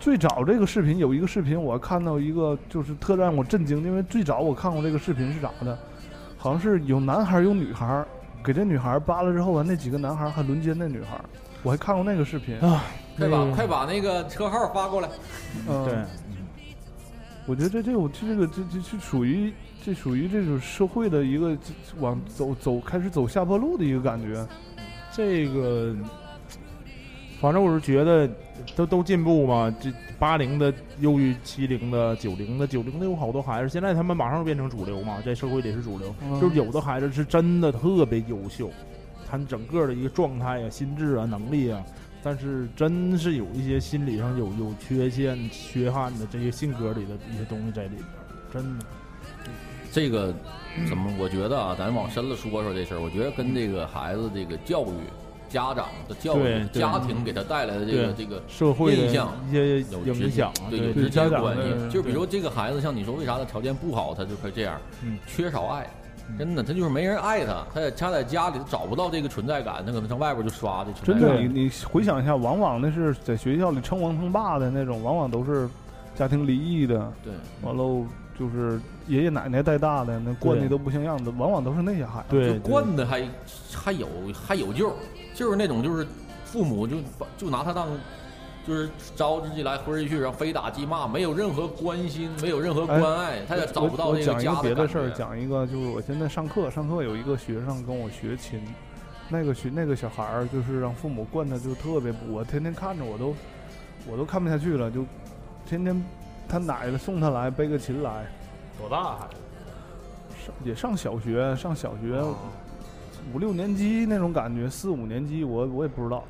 [0.00, 5.78] 最早这个视频有一个视频，我看到一个就是特让我震惊，因为最早我看过这个视频是咋的，
[6.38, 8.08] 好像是有男孩儿有女孩儿，
[8.42, 11.24] 给这女孩儿扒了之后完，那几个男孩儿还轮奸那女孩儿，
[11.62, 12.82] 我还看过那个视频啊。
[13.18, 15.08] 快把快把那个车号发过来。
[15.68, 15.94] 嗯，对，
[17.44, 19.52] 我觉得这这我这个这这这属于
[19.84, 21.54] 这属于这种社会的一个
[21.98, 24.46] 往走走开始走下坡路的一个感觉。
[25.12, 25.94] 这个，
[27.40, 28.28] 反正我是觉得
[28.76, 29.74] 都都进步嘛。
[29.80, 36.14] 这八零的优于七零的、九零的，九零的有好多孩子，现在他们马上变成主流嘛，在社会里是主流。
[36.22, 38.70] 嗯就是有的孩子是真的特别优秀，
[39.26, 41.82] 他整个的一个状态啊、心智啊、能力啊，
[42.22, 48.04] 但是真是有一些心理上有有缺陷、缺憾的这些性格里的一些东西在里边。
[48.52, 48.84] 真的。
[49.90, 50.34] 这个
[50.86, 51.10] 怎么？
[51.18, 53.00] 我觉得啊，咱往深了说说这事儿。
[53.00, 54.94] 我觉得跟这个孩子这个教育、
[55.50, 61.90] 家长的教育、家庭给他带来的这个这个社会印象一些有影响，对有直接关系。
[61.90, 64.80] 就比如说这个孩子，像你说为啥他条件不好，他就会这样？
[65.02, 65.90] 嗯，缺少爱，
[66.38, 70.92] 真的，他就是没人爱他，他在他在家里找不到这个存在感，他可能上外边就刷的。
[71.02, 75.68] 真的，你你回想一下，往往那是在学校里称王称霸的那种，往往都是
[76.14, 77.12] 家庭离异的。
[77.24, 77.32] 对，
[77.62, 78.06] 完喽。
[78.38, 82.26] 就是爷爷奶奶带大的，那惯的都不像样子，往往都是那些孩子。
[82.30, 83.22] 对，惯的还
[83.70, 84.96] 还有还有救，
[85.40, 86.06] 就是那种就是
[86.44, 86.98] 父母就
[87.38, 87.88] 就拿他当
[88.66, 98.62] 就是招之即来挥之即去，然后非打即骂，没有任何关心，没有任何关爱，他也找不到那个家的别的事儿，讲一个就是我现在上课，上课有一个学生跟我学琴，
[99.30, 103.34] 那个学那个小孩儿就是让父母惯的就特别，我天天看着我都
[104.06, 105.06] 我都看不下去了，就
[105.66, 106.04] 天天。
[106.48, 108.26] 他奶奶送他来背个琴来，
[108.76, 109.36] 多大孩子？
[110.44, 112.20] 上也上小学，上小学
[113.34, 116.24] 五六年级那种感觉，四五年级我我也不知道。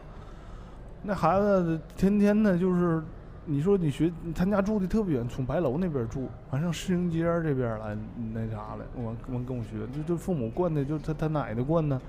[1.02, 3.02] 那孩子天天的，就是
[3.46, 7.96] 你说你学，他家住的特别远，从白楼那边住，完上市营街这边来
[8.34, 12.00] 那啥了，我我跟我学，就就父母惯的，就他他奶奶惯的。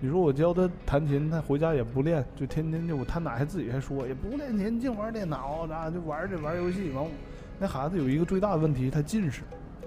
[0.00, 7.04] 你说我教他弹琴，他回家也不练，就天天就我他奶还自己还说也不练琴，净玩电脑，咋就玩这玩游戏完。
[7.60, 9.42] 那孩子有一个最大的问题，他近视，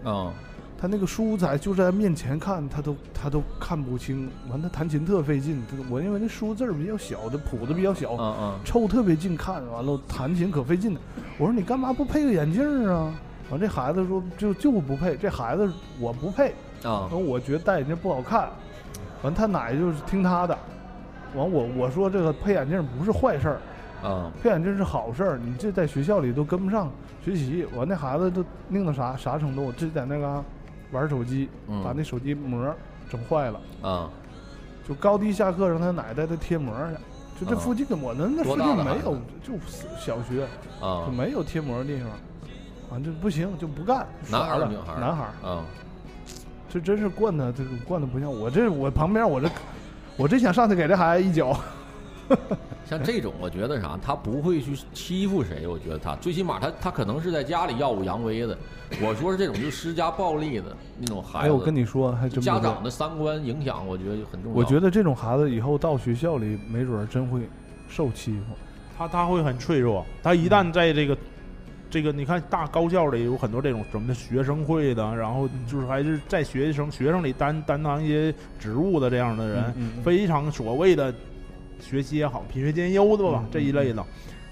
[0.05, 0.31] 啊，
[0.77, 4.29] 他那个书在就在面前看，他都他都看不清。
[4.49, 5.63] 完，他弹琴特费劲。
[5.89, 10.97] 我因为那书字儿比较小，的谱子比较小，嗯嗯，凑特别近看，完了弹琴可费劲。
[11.38, 13.13] 我说你干嘛不配个眼镜啊？
[13.49, 15.15] 完，这孩子说就就不配。
[15.15, 18.49] 这孩子我不配啊，完我觉得戴眼镜不好看。
[19.21, 20.57] 完，他奶就是听他的。
[21.35, 23.61] 完，我我说这个配眼镜不是坏事儿。
[24.03, 26.91] 啊，配眼镜是好事儿，你这在学校里都跟不上
[27.23, 27.65] 学习。
[27.75, 29.71] 完那孩子都拧到啥啥程度？
[29.71, 30.43] 这在那个
[30.91, 31.50] 玩手机，
[31.84, 32.74] 把那手机膜
[33.10, 33.60] 整坏了。
[33.82, 34.10] 啊，
[34.88, 36.98] 就高低下课让他奶带他贴膜去。
[37.45, 39.54] 就这附近我那那附近没有，就
[40.00, 40.43] 小学
[40.80, 42.10] 啊，就没有贴膜的地方。
[42.89, 44.08] 啊，这不行就不干。
[44.30, 45.00] 男孩儿女孩儿？
[45.00, 45.50] 男孩儿。
[45.50, 45.65] 啊，
[46.69, 49.50] 这真是惯他，这个惯的不像我这我旁边我这，
[50.15, 51.60] 我真想上去给这孩子一脚。
[52.85, 55.67] 像这种，我觉得啥，他不会去欺负谁。
[55.67, 58.57] 我觉得他最起码他他可能是在家里耀武扬威的。
[59.01, 61.47] 我说是这种就施加暴力的那种孩子。
[61.47, 64.57] 哎，我跟你说，还真家长的三观影响，我觉得很重要。
[64.57, 67.41] 我觉得这种孩子以后到学校里，没准真会
[67.89, 68.53] 受欺负。
[68.95, 71.17] 他他会很脆弱，他一旦在这个
[71.89, 81.11] 这个，你看大高校里有很多这种什么的学生会的，然后就是还是在学生学生里担担当一些职务的这样的人，非常所谓的。
[81.79, 84.03] 学习也好，品学兼优的吧，这一类的，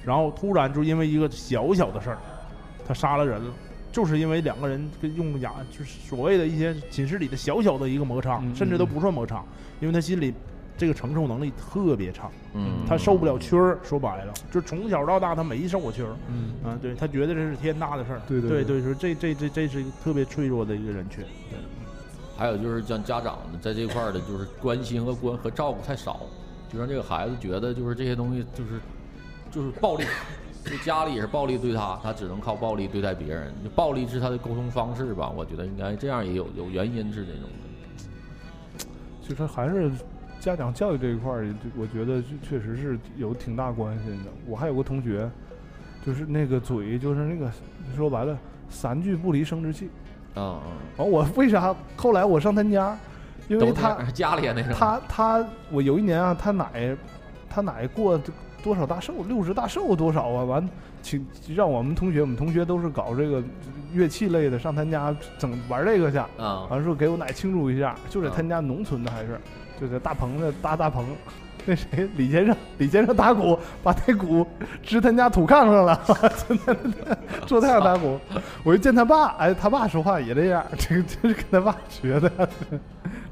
[0.04, 2.18] 然后突然就因为一个小小的事儿，
[2.88, 3.52] 他杀了人了，
[3.92, 9.44] 就是因为两个人跟用牙，就是所谓的一些寝室里的小小的一个摩擦，甚至都不算摩擦，
[9.80, 10.34] 因为他心里
[10.78, 21.60] 这个承受能力特别差，嗯，他受不了屈儿，说白了，就从小到大他没受过屈儿，嗯，啊，对他觉得这是天大的事儿，对对对，说这这这这是一个特别脆弱的一个人群，对，
[22.36, 26.22] 还有就是像家长在这块儿的，就是关心和关和照顾太少。
[26.74, 28.80] 就让这个孩子觉得，就是这些东西，就是
[29.52, 30.04] 就是暴力，
[30.66, 33.54] 就家里也是暴力对他，他只能靠暴力对待别人。
[33.76, 35.30] 暴力是他的沟通方式吧？
[35.30, 38.86] 我觉得应该这样，也有有原因是这种的。
[39.22, 39.92] 其实还是
[40.40, 44.32] 家长教育这一块儿，我觉得确实是有挺大关系的。
[44.48, 45.30] 我还有个同学，
[46.04, 47.52] 就是那个嘴，就是那个
[47.96, 48.36] 说白了，
[48.68, 49.90] 三句不离生殖器。
[50.34, 50.66] 啊啊！
[50.98, 52.98] 完我为啥后来我上他家？
[53.48, 56.96] 因为他 家里那种，他他我有一年啊，他奶
[57.50, 58.20] 他奶过
[58.64, 60.44] 多少大寿，六十大寿多少啊？
[60.44, 60.70] 完
[61.02, 63.44] 请让我们同学，我们同学都是搞这个
[63.94, 66.68] 乐器类的，上他家整玩这个去啊。
[66.70, 69.40] 完说给我奶庆祝一下，就在他家农村的还是
[69.82, 71.06] 就在大棚的搭大棚。
[71.66, 74.46] 那谁李先生，李先生打鼓，把那鼓
[74.82, 76.02] 支他家土炕上了，
[77.48, 78.20] 坐太阳打鼓。
[78.66, 82.50] 我一见他爸，哎，他爸说话也这样，这个这是跟他爸学的。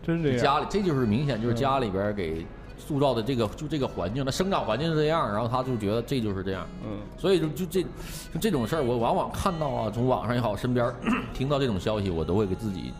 [0.03, 2.45] 真这样，家里这就是明显就是家里边给
[2.77, 10.91] 塑造的这个就这个环境，他生长环境是这样，然后他就觉得这就是这样，嗯，所以就就这就这种事儿，我往往看到啊，从网上也好，身边
[11.33, 12.91] 听到这种消息，我都会给自己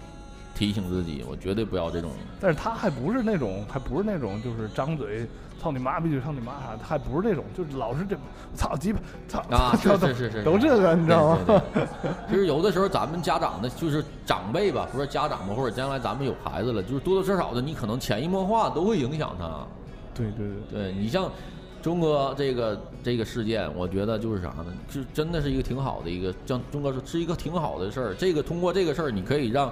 [0.56, 2.12] 提醒自己，我绝对不要这种。
[2.40, 5.28] 但是他还不是那种，还不是那种，就是张嘴。
[5.62, 8.18] 操你妈逼就操你妈啥，还不是这种，就是老是这，
[8.56, 11.62] 操鸡巴，操啊， 是是是是，都这个你知道吗？
[12.28, 19.60] 其实有的时候咱们家长的，就是长辈吧，不是家长吧，或者将来咱们有孩子了，就是多多少少的，你可能潜移默化都会影响他。
[20.16, 21.30] 对对对，对你像
[21.80, 24.66] 钟哥这个这个事件，我觉得就是啥呢？
[24.90, 28.16] 就真的是一个挺好的一个，像钟哥说是一个挺好的事儿。
[28.16, 29.72] 这个通过这个事儿，你可以让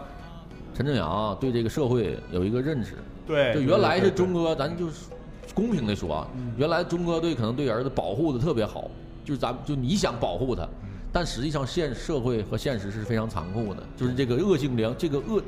[0.75, 2.93] 陈正阳对这个社会有一个认识。
[3.27, 5.05] 对就原来是钟哥，咱就是
[5.53, 6.27] 公平的说啊，
[6.57, 8.89] 原来中哥对可能对儿子保护的特别好，
[9.23, 10.67] 就是咱们就你想保护他，
[11.11, 15.41] 但实际上现社会和现实是非常残酷的，就是这个恶性良，这个恶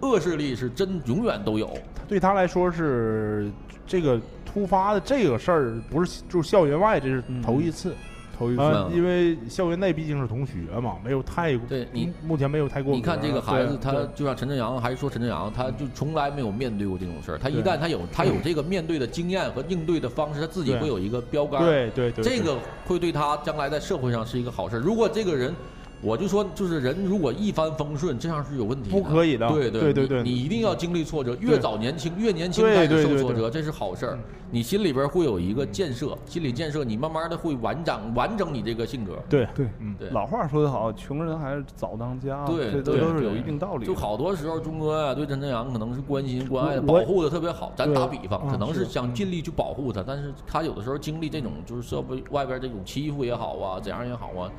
[0.00, 1.70] 恶势力是真永远都有。
[2.08, 3.50] 对他来说是
[3.86, 7.94] 这个突发的这个事儿，不是就是校园外，这是头一次。
[8.36, 12.94] 头一次啊，因为校园内毕竟是同学嘛，没有太对你目前没有太过。
[12.94, 17.38] 你看这个孩子，他就像陈正阳，还是说陈正阳，他就从来没有面对过这种事儿。
[17.38, 21.62] 他一旦他有他有这个面对的经验和应对的方式，他自己会有一个标杆。
[21.62, 24.78] 对对对对这个会对他将来在社会上是一个好事儿。
[24.80, 25.54] 如果这个人，
[26.02, 28.96] 我就说，就是人如果一帆风顺，这样是有问题的。
[28.96, 29.48] 不可以的。
[29.48, 34.18] 对对对对你你一定要经历挫折，越早年轻越年轻对开始对对对受挫折，这是好事儿。
[34.50, 39.14] 你心里边会有一个建设，心理建设，你慢慢的会完整完整你这个性格。
[39.28, 39.94] 对对，嗯。
[39.98, 40.10] 对。
[40.10, 43.86] 老话说得好，穷人还是早当家，对，这都是有一定道理。
[43.86, 47.72] 就好多时候，钟哥呀、对陈正阳可能是关心、关爱保护的特别好。
[47.76, 48.90] 咱打比方，嗯可能是是。
[48.90, 54.50] 想尽力去保护他，但是他有的时候经历这种就是社会外边这种欺负也好啊，怎样也好啊，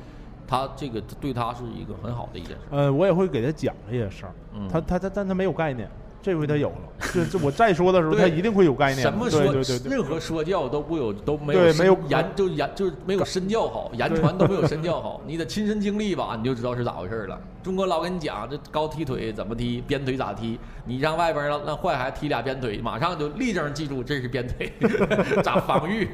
[0.46, 2.62] 他这个对他是一个很好的一件事。
[2.70, 4.32] 呃，我也会给他讲这些事儿。
[4.54, 5.88] 嗯他他他，但他没有概念。
[6.22, 6.76] 这回他有了，
[7.12, 9.02] 这这我再说的时候，他一定会有概念。
[9.02, 9.42] 什么说
[9.84, 15.20] 任何说教都不有都没有对没有言就言就是没有身教好，言传都没有身教 好。
[15.26, 17.38] 你得亲身经历吧，你就知道是咋回事了。
[17.62, 24.72] 中国老跟你讲，这高踢腿怎么踢，鞭腿咋踢，你让外边让让坏孩子踢俩鞭腿，马上就立正记住这是鞭腿，
[25.44, 26.08] 咋防御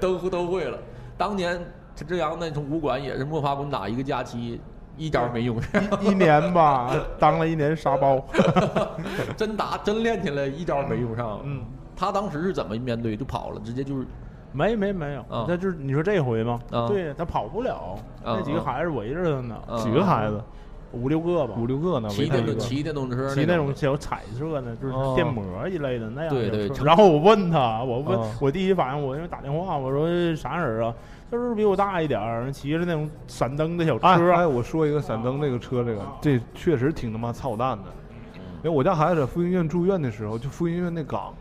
[0.00, 0.78] 都都会了。
[1.18, 1.60] 当年
[2.00, 4.58] 陈志阳那从武馆也是摸爬滚打一个假期。
[4.96, 8.22] 一招没用上，一年吧， 当了一年沙包，
[9.34, 11.40] 真打真练起来，一招没用上。
[11.44, 11.62] 嗯，
[11.96, 13.16] 他当时是怎么面对？
[13.16, 14.06] 就跑了，直接就是
[14.52, 16.60] 没没没有，啊那就是你说这回吗？
[16.70, 20.38] 啊对他跑不了，啊那几个孩子围着他呢，啊几个孩子，
[20.92, 30.92] 五六个吧，五六个呢，骑电动骑电动车，骑那种小彩色的，就是哦电摩一类的那样的对对然后我问他，我问、哦我第一反应，我因为打电话，我说啥人啊？
[31.30, 34.06] 他说比我大一点儿，骑着那种闪灯的小车。
[34.06, 37.84] 哎哎，我说一个闪灯那个车，这个这确实挺他妈操蛋的。
[38.62, 41.32] 因为我家孩子在妇婴医院住院的时候，就妇婴医院那岗，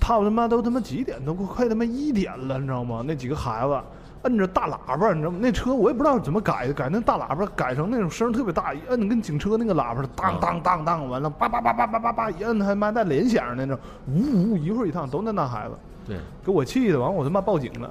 [0.00, 1.22] 他他妈都他妈几点？
[1.24, 3.04] 都快他妈一点了，你知道吗？
[3.06, 3.78] 那几个孩子
[4.22, 5.38] 摁着大喇叭，你知道吗？
[5.42, 15.74] 那车我也不知道怎么改的，改那大喇叭改成那种声儿特别大，一摁跟警车那个喇叭当当当当，完了叭叭叭叭叭叭叭，一摁还妈带连响那种，呜呜一会儿一趟都那大孩子。
[16.06, 17.90] 对，给我气的，完我他妈报警了，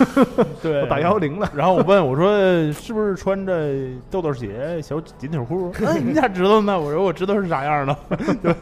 [0.62, 1.50] 对，我打幺幺零了。
[1.54, 2.30] 然后我问我说
[2.72, 3.72] 是不是穿着
[4.10, 5.72] 豆豆鞋、小紧腿裤？
[5.84, 6.78] 哎，你咋知道呢？
[6.78, 7.96] 我说我知道是啥样的。
[8.42, 8.54] 对，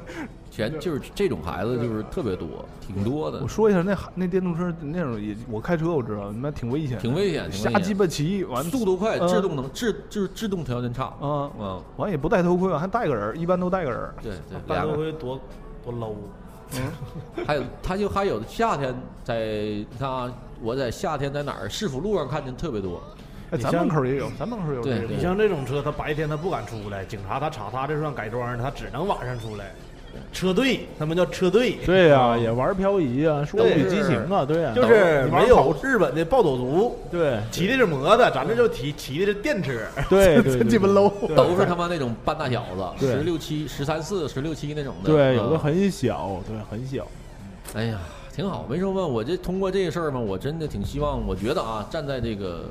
[0.51, 2.49] 全就是这种孩子就是特别多，
[2.81, 3.49] 挺多的我。
[3.49, 11.05] 说一下，那那电动车那种也，我开车我知道，他妈挺危险，挺危险挺危险瞎鸡巴骑，完速度快，嗯制动能制就是制动条件差。
[11.05, 14.01] 啊嗯，完也不戴头盔，完还带个人，一般都带个人。
[14.23, 14.95] 对对，戴头。
[14.95, 15.41] 盔多
[15.85, 16.15] 多 low。
[17.47, 21.69] 还有，他就还有夏天在，你看啊，我在夏天在哪儿？
[21.69, 23.03] 市府路上看见特别多。
[23.51, 25.07] 哎，咱门口也有，咱门口有这个。
[25.09, 29.73] 你像这种车，他白天他不敢出来，警察他查他这算改装，他只能晚上出来。
[30.33, 31.77] 车队，他们叫车队。
[31.85, 39.73] 对呀、也玩漂移啊，说对比激情啊，对呀、就是没有日本的暴走族，对，骑的是摩托，咱这就骑骑的是电车，
[40.09, 42.65] 对真 鸡巴 low，都是他妈那种半大小
[42.99, 45.11] 子，十六七、十三四、十六七那种的。
[45.11, 47.07] 对，有的嗯很小，对，很小。
[47.75, 47.99] 哎呀，
[48.35, 48.67] 挺好。
[48.69, 50.19] 没什么问我这通过这个事儿嘛？
[50.21, 52.65] 我真的挺希望，我觉得啊，站在这个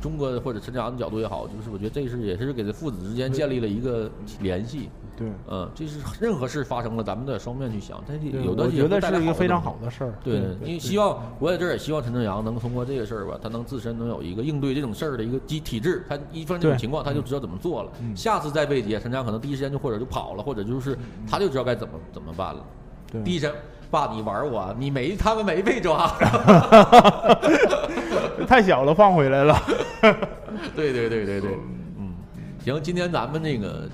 [0.00, 4.88] 中国或者陈家的角度也好，就是我觉得这是也是给这父子之间建立了一个联系。
[5.16, 8.02] 对，嗯，这是任何事发生了，咱们都得双面去想。
[8.06, 16.04] 但是有的我觉得是一个非常好的事儿对对，你希望我在这儿也希望陈正阳能通过这个事儿吧，他能自身能有一个应对这种事儿的一个机体制。
[16.08, 17.92] 他一发生这种情况，他就知道怎么做了。
[18.00, 20.96] 嗯下次再被劫，陈正阳可能第一时间就或者就跑了，或者就是
[21.30, 22.64] 他就知道该怎么怎么办了。
[23.10, 23.52] 对第一声，
[23.90, 26.08] 爸，你玩我，你没他们没被抓。
[28.46, 29.56] 太小了，放回来了。
[30.74, 31.50] 对对对对对，
[31.98, 32.14] 嗯，
[32.62, 33.88] 行，今天咱们那个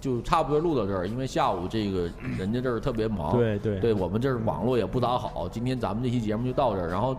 [0.00, 7.16] 就差不多录到这儿，因为下午这个人家这儿特别忙，对对对我们这儿网络也不咋好，今天咱们这期节目就到这儿，然后。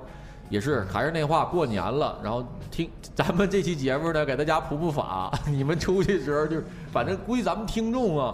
[0.51, 5.31] 也是，还是那话，过年了，然后听咱们这期节目呢，给大家普普法。
[5.45, 6.59] 你们出去的时候就，
[6.91, 8.33] 反正估计咱们听众啊，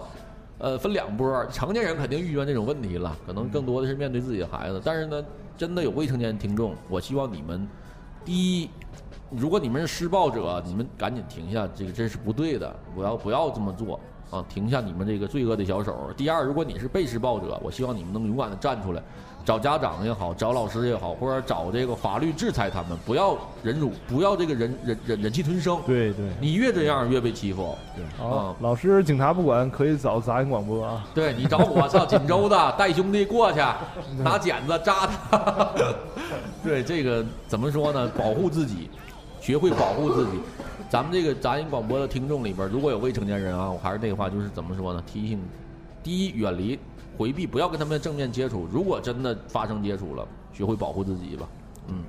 [0.56, 4.80] 呃，分两波，成年人肯定遇见这种问题了，可能更多的是面对自己的孩子。
[4.82, 5.22] 但是呢，
[5.58, 7.68] 真的有未成年听众，我希望你们，
[8.24, 8.32] 第
[8.62, 8.70] 一，
[9.28, 14.00] 如果你们是施暴者，你们赶紧停下，这个这是不对的，不要不要这么做。
[14.30, 16.10] 啊，停下你们这个罪恶的小手。
[16.16, 19.00] 第二，如果你是被施暴者，我希望你们能勇敢的站出来，
[19.44, 25.80] 找家长也好，找老师也好，或者找这个法律制裁他们，不要忍辱，不要这个忍忍忍忍气吞声。
[25.86, 27.76] 对对，你越这样越被欺负。
[27.94, 31.06] 对啊，老师，警察不管，可以找杂音广播啊。
[31.14, 33.60] 对你找我， 操，锦州的带兄弟过去，
[34.24, 35.68] 拿剪子扎他。
[36.64, 38.10] 对这个怎么说呢？
[38.18, 38.90] 保护自己，
[39.40, 40.32] 学会保护自己。
[40.88, 45.02] 咱们这个杂音广播的听众里边，如果有未成年人啊，我还是那个话，就是怎么说呢？
[45.06, 45.40] 提醒：
[46.02, 46.78] 第一，远离、
[47.18, 48.68] 回避，不要跟他们正面接触。
[48.72, 51.48] 如果真的发生接触了，学会保护自己吧。
[51.88, 52.04] 嗯，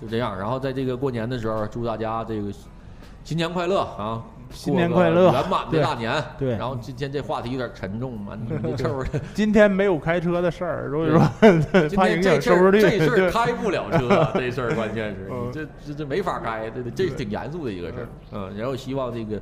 [0.00, 0.36] 就这样。
[0.36, 2.52] 然后在这个过年的时候，祝大家这个
[3.22, 4.24] 新年快乐啊！
[4.50, 6.22] 新年快乐，圆满的大年。
[6.38, 6.50] 对。
[6.50, 9.20] 然后今天这话题有点沉重嘛， 你们这臭的。
[9.32, 12.80] 今天没有开车的事儿，所以说怕影响收视率。
[12.80, 18.08] 这事儿开不了车，这事儿关键是 你这这这没法开，这这挺严肃的一个事儿。
[18.32, 19.40] 嗯，然后希望这个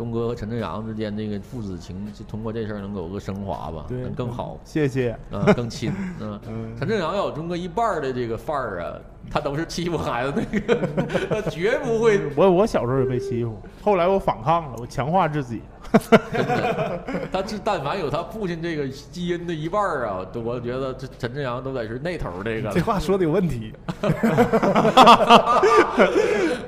[0.00, 4.56] 钟哥和陈正阳之间这个父子情，就通过这事儿能有个升华吧，能更好。
[4.64, 5.14] 谢谢。
[5.30, 5.92] 嗯，更亲。
[6.18, 6.40] 嗯，
[6.78, 8.96] 陈正阳要有钟哥一半的这个范儿啊。
[9.30, 10.88] 他都是欺负孩子那个，
[11.28, 12.18] 他绝不会。
[12.34, 15.60] 我我小时候也被欺负，后来我反抗了，我强化自己。
[16.32, 22.70] 真的，他这但凡有他父亲这个基因的一半儿啊，我觉得这陈志阳都得是那头这个。
[22.70, 23.74] 这话说的有问题。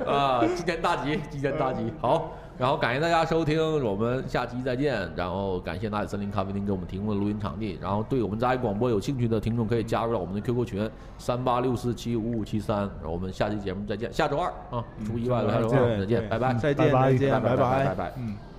[0.07, 2.33] 啊，今天大吉，今天大吉，好。
[2.63, 4.97] 然后感谢大家收听，我们下期再见。
[5.17, 7.77] 然后感谢大理森林咖啡厅给我们提供的录音场地。
[7.83, 12.89] 然后对我们杂音广播有兴趣的听众可以加入到我们的 QQ 群三八六四七五五七三。
[13.03, 18.13] 我们下期节目再见，下周二啊，出意外了，下周二再见，拜拜，再见，拜拜，拜拜拜拜。
[18.19, 18.52] 嗯。